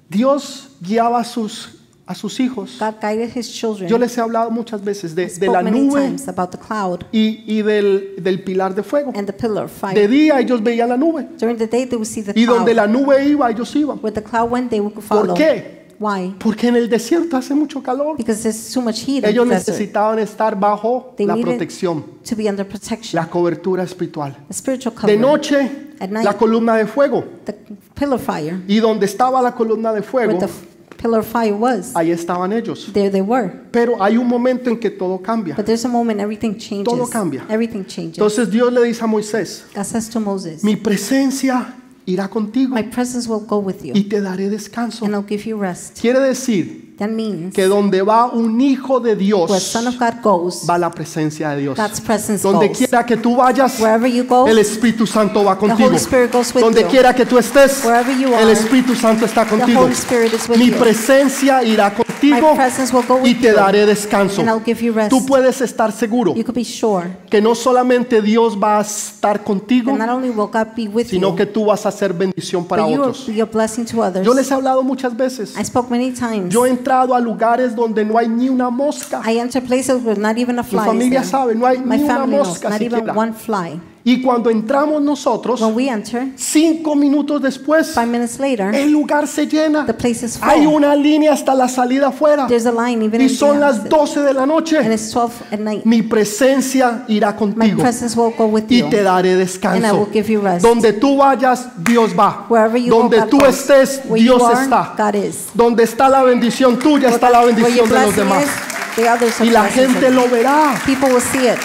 [0.10, 1.70] Dios guiaba a sus,
[2.06, 2.78] a sus hijos.
[2.80, 3.88] God guided His children.
[3.90, 6.58] Yo les he hablado muchas veces de, de spoke la many nube times about the
[6.58, 9.14] cloud y, y del, del pilar de fuego.
[9.16, 10.08] and the pillar of De fire.
[10.10, 12.76] día ellos veían la nube During the day, they would see the y donde cloud.
[12.76, 14.00] la nube iba, ellos iban.
[14.02, 15.28] Where the cloud went, they would follow.
[15.28, 15.79] ¿Por qué?
[16.00, 16.34] Why?
[16.40, 18.16] Porque en el desierto hace mucho calor.
[18.18, 21.52] Because there's too much heat in Ellos the desert necesitaban estar bajo They la needed
[21.58, 23.22] protección, to be under protection.
[23.22, 24.38] la cobertura espiritual.
[24.50, 25.58] A spiritual De noche,
[26.00, 26.24] At night.
[26.24, 27.24] la columna de fuego.
[27.46, 27.54] The
[27.96, 28.62] pillar of fire.
[28.68, 30.48] Y donde estaba la columna de Where fuego, the
[30.96, 32.90] pillar of fire was, ahí estaban ellos.
[32.94, 33.52] there they were.
[33.72, 35.56] Pero hay un momento en que todo cambia.
[35.56, 36.86] But there's a moment everything changes.
[36.86, 37.46] Todo cambia.
[37.50, 38.18] Everything changes.
[38.18, 41.76] Entonces Dios le dice a Moisés, God says to Moses, mi presencia
[42.10, 45.06] irá contigo My presence will go with you, y te daré descanso.
[45.06, 46.00] and I'll give you rest.
[46.00, 50.22] Quiere decir That means que donde va un hijo de where Dios, Son of God
[50.22, 51.78] goes, va la presencia de Dios.
[51.78, 52.78] God's presence Donde goes.
[52.78, 55.88] quiera que tú vayas, Wherever you go, el Espíritu Santo va contigo.
[55.88, 56.88] Holy Spirit goes with Donde you.
[56.90, 59.82] quiera que tú estés, Wherever you el Espíritu Santo está the contigo.
[59.82, 60.78] Holy Spirit is with Mi you.
[60.78, 64.42] presencia irá My contigo presence will go y with te you, daré descanso.
[64.42, 65.10] and I'll give you rest.
[65.10, 69.44] Tú puedes estar seguro You could be sure que no solamente Dios va a estar
[69.44, 72.14] contigo, that not only will God be with sino you, que tú vas a ser
[72.14, 73.28] bendición para but you will otros.
[73.28, 74.26] be a blessing to others.
[74.26, 75.56] Yo les he hablado muchas veces.
[75.58, 76.54] I spoke many times.
[76.54, 79.22] Yo he entrado a lugares donde no hay ni una mosca.
[79.26, 81.30] I enter places where not even a Mi fly is familia there.
[81.30, 83.14] sabe, no hay My ni una family knows, mosca not even siquiera.
[83.14, 83.80] one fly.
[84.04, 89.28] Y cuando entramos nosotros, When we enter, cinco minutos después, five minutes later, el lugar
[89.28, 89.86] se llena.
[89.86, 90.76] the place is Hay full.
[90.76, 92.48] una línea hasta la salida afuera.
[92.48, 94.78] There's a line even Y son las exit, 12 de la and noche.
[94.94, 95.86] it's 12 at night.
[95.86, 98.90] Mi presencia irá My contigo presence will go with y you.
[98.90, 99.96] te daré And I descanso.
[99.98, 100.64] will give you rest.
[100.66, 102.46] Donde tú vayas, Dios va.
[102.50, 103.50] Wherever you Donde go, tú goes.
[103.60, 104.94] estés, Where Dios you are, está.
[104.98, 105.48] God is.
[105.54, 108.44] Donde está la bendición tuya, está la bendición de los demás.
[108.44, 108.50] is,
[108.96, 110.82] the others are Y la gente lo verá.
[110.86, 111.58] People will see it.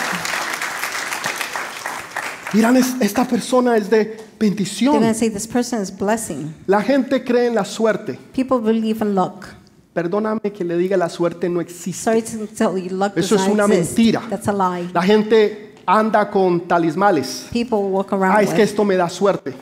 [2.55, 5.03] Dirán, "Es- esta persona es de They're going bendición.
[5.03, 6.55] to say, This person is blessing.
[6.67, 8.19] La gente cree en la suerte.
[8.35, 9.47] People believe in luck.
[9.93, 12.03] Perdóname que le diga la suerte no existe.
[12.03, 13.97] Sorry to tell you, luck does Eso es not una exist.
[13.99, 14.23] mentira.
[14.29, 14.89] That's a lie.
[14.93, 17.47] La gente anda con talismales.
[17.53, 18.69] People walk around Ah, es que with.
[18.71, 19.55] esto me da suerte.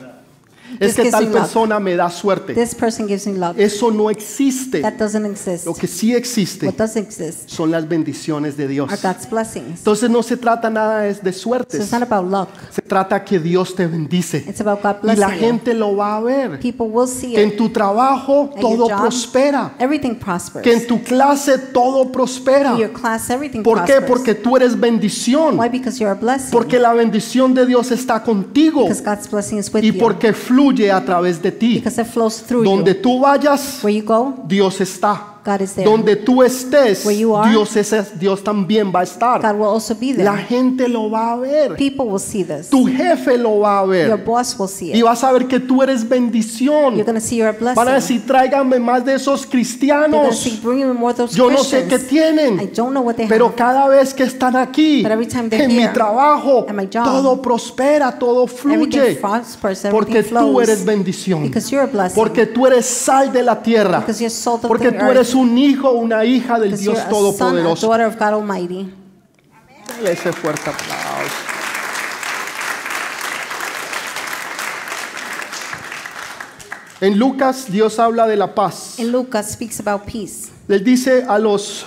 [0.79, 2.53] Es que tal persona me da suerte.
[2.53, 3.57] This person gives me luck.
[3.57, 4.81] Eso no existe.
[4.81, 5.65] That doesn't exist.
[5.65, 8.91] Lo que sí existe What does exist son las bendiciones de Dios.
[8.91, 9.79] are God's blessings.
[9.79, 11.79] Entonces no se trata nada de So suertes.
[11.81, 12.49] it's not about luck.
[12.71, 14.43] Se trata que Dios te bendice.
[14.47, 16.59] It's about God Y la blessing gente lo va a ver.
[16.59, 17.57] People will see Que en it.
[17.57, 19.75] tu trabajo At todo job, prospera.
[19.79, 20.63] Everything prospers.
[20.63, 22.71] Que en tu clase todo prospera.
[22.73, 23.93] In your class, everything ¿Por qué?
[24.01, 24.07] prospers.
[24.07, 25.59] Porque tú eres bendición.
[25.59, 25.69] Why?
[25.69, 26.51] Because you're a blessing.
[26.51, 28.83] Porque la bendición de Dios está contigo.
[28.83, 29.99] Because God's blessing is with Y you.
[29.99, 31.75] porque fluye a través de ti.
[31.75, 33.01] Because it flows through Donde you.
[33.01, 35.32] tú vayas, Where you go, Dios está.
[35.45, 35.89] God is there.
[35.89, 39.41] Donde tú estés, Where you are, Dios, es, Dios también va a estar.
[39.41, 40.45] God will also be La there.
[40.47, 41.75] gente lo va a ver.
[41.75, 42.69] People will see this.
[42.69, 44.17] Tu jefe lo va a Your ver.
[44.23, 45.03] boss will see Y it.
[45.03, 46.95] vas a ver que tú eres bendición.
[46.95, 48.17] You're see you're a Van a blessing.
[48.17, 50.37] decir, tráiganme más de esos cristianos.
[50.39, 50.59] see,
[50.93, 52.03] more those Yo no sé qué Christians.
[52.03, 52.71] I tienen.
[52.73, 53.55] don't know what they Pero have.
[53.55, 59.15] cada vez que están aquí, en mi here, trabajo, my job, todo prospera, todo fluye.
[59.15, 61.43] Prospers, Porque tú eres bendición.
[61.43, 62.15] Because you're a blessing.
[62.15, 64.05] Porque tú eres sal de la tierra.
[64.67, 65.11] Porque the tú earth.
[65.15, 67.87] eres un hijo, una hija del Dios you're a son, a Todopoderoso.
[67.87, 68.93] daughter of God Almighty.
[69.87, 71.53] Dale ese fuerte aplauso.
[77.01, 78.97] En Lucas Dios habla de la paz.
[78.97, 80.51] And Lucas speaks about peace.
[80.67, 81.85] Les dice a los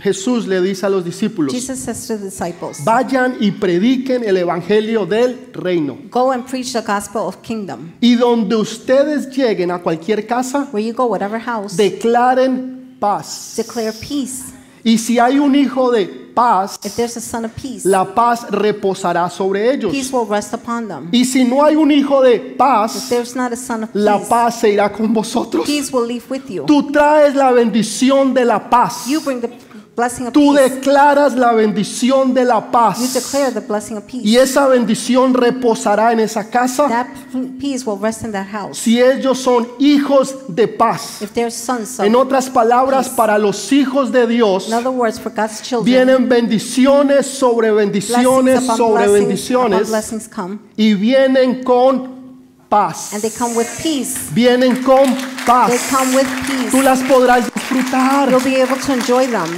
[0.00, 4.36] Jesús le dice a los discípulos, Jesus says to the disciples, vayan y prediquen el
[4.36, 5.98] evangelio del reino.
[6.08, 7.92] Go and preach the gospel of kingdom.
[8.00, 13.54] Y donde ustedes lleguen a cualquier casa, Where you go, whatever house, declaren paz.
[13.56, 14.52] declare peace.
[14.84, 18.46] Y si hay un hijo de paz, If there's a son of peace, la paz
[18.50, 19.92] reposará sobre ellos.
[19.92, 21.08] peace will rest upon them.
[21.12, 24.16] Y si no hay un hijo de If paz, there's not a son of la
[24.18, 25.64] peace, paz se irá con vosotros.
[25.66, 26.64] peace will live with you.
[26.66, 29.06] Tú traes la bendición de la paz.
[29.06, 29.50] You bring the
[29.94, 30.70] blessing of Tú peace.
[30.76, 33.12] declaras la bendición de la You paz.
[33.14, 34.24] declare the blessing of peace.
[34.24, 38.78] Y esa bendición reposará en esa casa That p- peace will rest in that house.
[38.78, 41.20] si ellos son hijos de paz.
[41.20, 43.16] If they're sons of, En otras palabras, peace.
[43.16, 48.64] para los hijos de Dios in other words, for God's children, vienen bendiciones sobre bendiciones
[48.64, 49.90] sobre bendiciones
[50.34, 52.22] come, y vienen con
[52.70, 53.12] paz.
[53.12, 54.30] and they come with peace.
[54.32, 55.04] Vienen con
[55.44, 55.70] paz.
[55.70, 56.70] They come with peace.
[56.70, 58.30] Tú las podrás disfrutar.
[58.30, 59.48] You'll be able to enjoy them.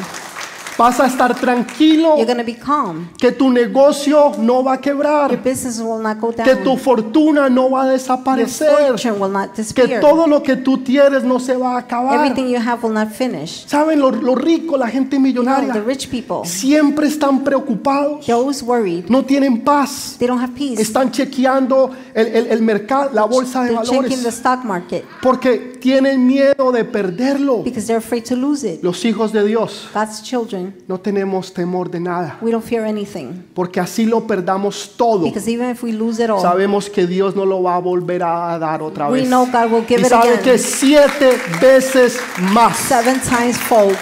[0.77, 3.09] Vas a estar tranquilo You're going to be calm.
[3.17, 6.79] que tu negocio no va a Your quebrar, business will not go que tu down.
[6.79, 10.01] fortuna no va a Your desaparecer, fortune will not que disappear.
[10.01, 12.17] todo lo que tú tienes no se va a acabar.
[12.19, 13.65] Everything you have will not finish.
[13.69, 15.75] ¿Saben lo, lo rico, la gente You know, the millonaria?
[15.87, 19.05] rich people, Siempre están preocupados, they're always worried.
[19.09, 20.81] no tienen paz, They don't have peace.
[20.83, 25.05] están chequeando el, el- el mercado, la bolsa de They're checking the valores, stock market
[25.23, 27.63] porque tienen miedo de perderlo.
[27.63, 28.83] because they're afraid to lose it.
[28.83, 33.43] Los hijos de Dios God's children, no tenemos temor de nada, we don't fear anything
[33.55, 35.25] porque así lo perdamos todo.
[35.25, 38.23] because even if we lose it all, Sabemos que Dios no lo va a volver
[38.23, 39.29] a dar otra we vez.
[39.29, 42.19] know God will give Y it sabe que again siete veces
[42.53, 42.77] más.
[42.77, 43.97] seven times fold.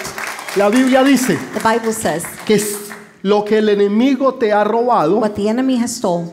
[0.57, 2.77] La Biblia dice The Bible says, que s-
[3.23, 6.27] lo que el enemigo te ha robado, what the enemy has stole,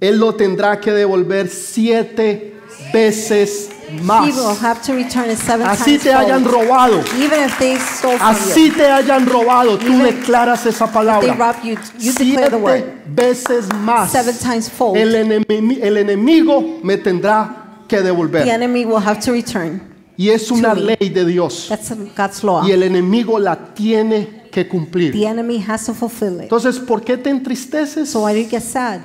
[0.00, 2.54] él lo tendrá que devolver siete
[2.92, 3.70] veces
[4.02, 4.34] más.
[4.34, 8.16] will have to return it seven Así times te hayan robado, Even if they stole
[8.18, 11.34] from así you, te hayan robado, tú declaras esa they palabra.
[11.34, 14.10] rob you, you declare the word Siete veces más.
[14.10, 14.96] seven times fold.
[14.96, 18.48] El enemi- el enemigo me tendrá que The devolver.
[18.48, 19.80] enemy will have to return.
[20.18, 21.66] Y es una ley de Dios.
[21.68, 22.66] That's God's law.
[22.66, 25.12] Y el enemigo la tiene que cumplir.
[25.12, 26.42] The enemy has to fulfill it.
[26.44, 28.08] Entonces, ¿por qué te entristeces?
[28.08, 29.00] So why do you get sad?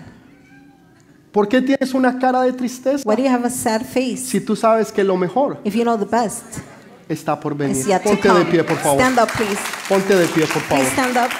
[1.31, 3.03] ¿Por qué tienes una cara de tristeza?
[3.07, 5.83] Why do you have a sad face Si tú sabes que lo mejor if you
[5.83, 6.43] know the best
[7.07, 7.75] está por venir.
[7.77, 8.45] is yet to Ponte de come?
[8.45, 8.99] pie, por favor.
[9.01, 9.59] Stand up, please.
[9.87, 10.83] Ponte de pie, por favor.
[10.83, 11.31] Please stand up.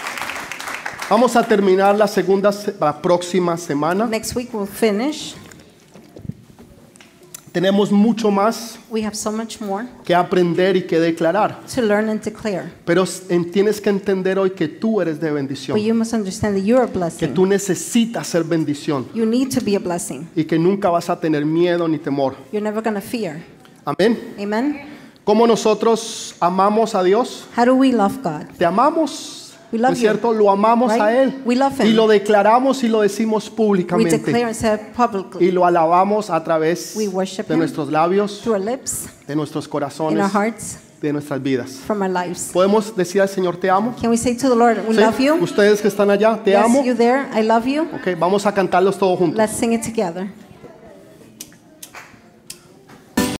[1.09, 4.05] Vamos a terminar la segunda, se- la próxima semana.
[4.07, 5.35] Next week we'll finish.
[7.51, 11.59] Tenemos mucho más We have so much more que aprender y que declarar.
[11.73, 12.71] to learn and declare.
[12.85, 15.77] Pero en- tienes que entender hoy que tú eres de bendición.
[15.77, 17.33] But you must understand that you're a Que blessing.
[17.33, 19.05] tú necesitas ser bendición.
[19.13, 20.29] You need to be a blessing.
[20.35, 22.35] Y que nunca vas a tener miedo ni temor.
[22.53, 23.43] You're never to fear.
[23.83, 24.17] Amén.
[24.41, 24.81] Amen.
[25.23, 27.45] ¿Cómo nosotros amamos a Dios?
[27.57, 28.45] How do we love God?
[28.57, 29.40] Te amamos.
[29.71, 30.33] We ¿No love es you, cierto?
[30.33, 31.01] Lo amamos right?
[31.01, 31.41] a Él.
[31.45, 31.87] We love Him.
[31.87, 34.17] Y lo declaramos y lo decimos We públicamente.
[34.17, 34.77] declare and say
[35.39, 39.71] Y lo alabamos a través We worship de nuestros labios, our lips, de nuestros in
[39.71, 41.69] corazones, our hearts, de nuestras vidas.
[41.87, 42.49] from our lives.
[42.51, 43.95] Podemos decir al Señor, te amo.
[44.01, 45.01] Can we say to the Lord, we ¿Sí?
[45.01, 45.35] love you?
[45.41, 46.83] Ustedes que están allá, te yes, amo.
[46.83, 47.27] you there?
[47.33, 47.83] I love you.
[47.83, 49.37] Ok, vamos a cantarlos todos juntos.
[49.37, 50.29] Let's sing it together.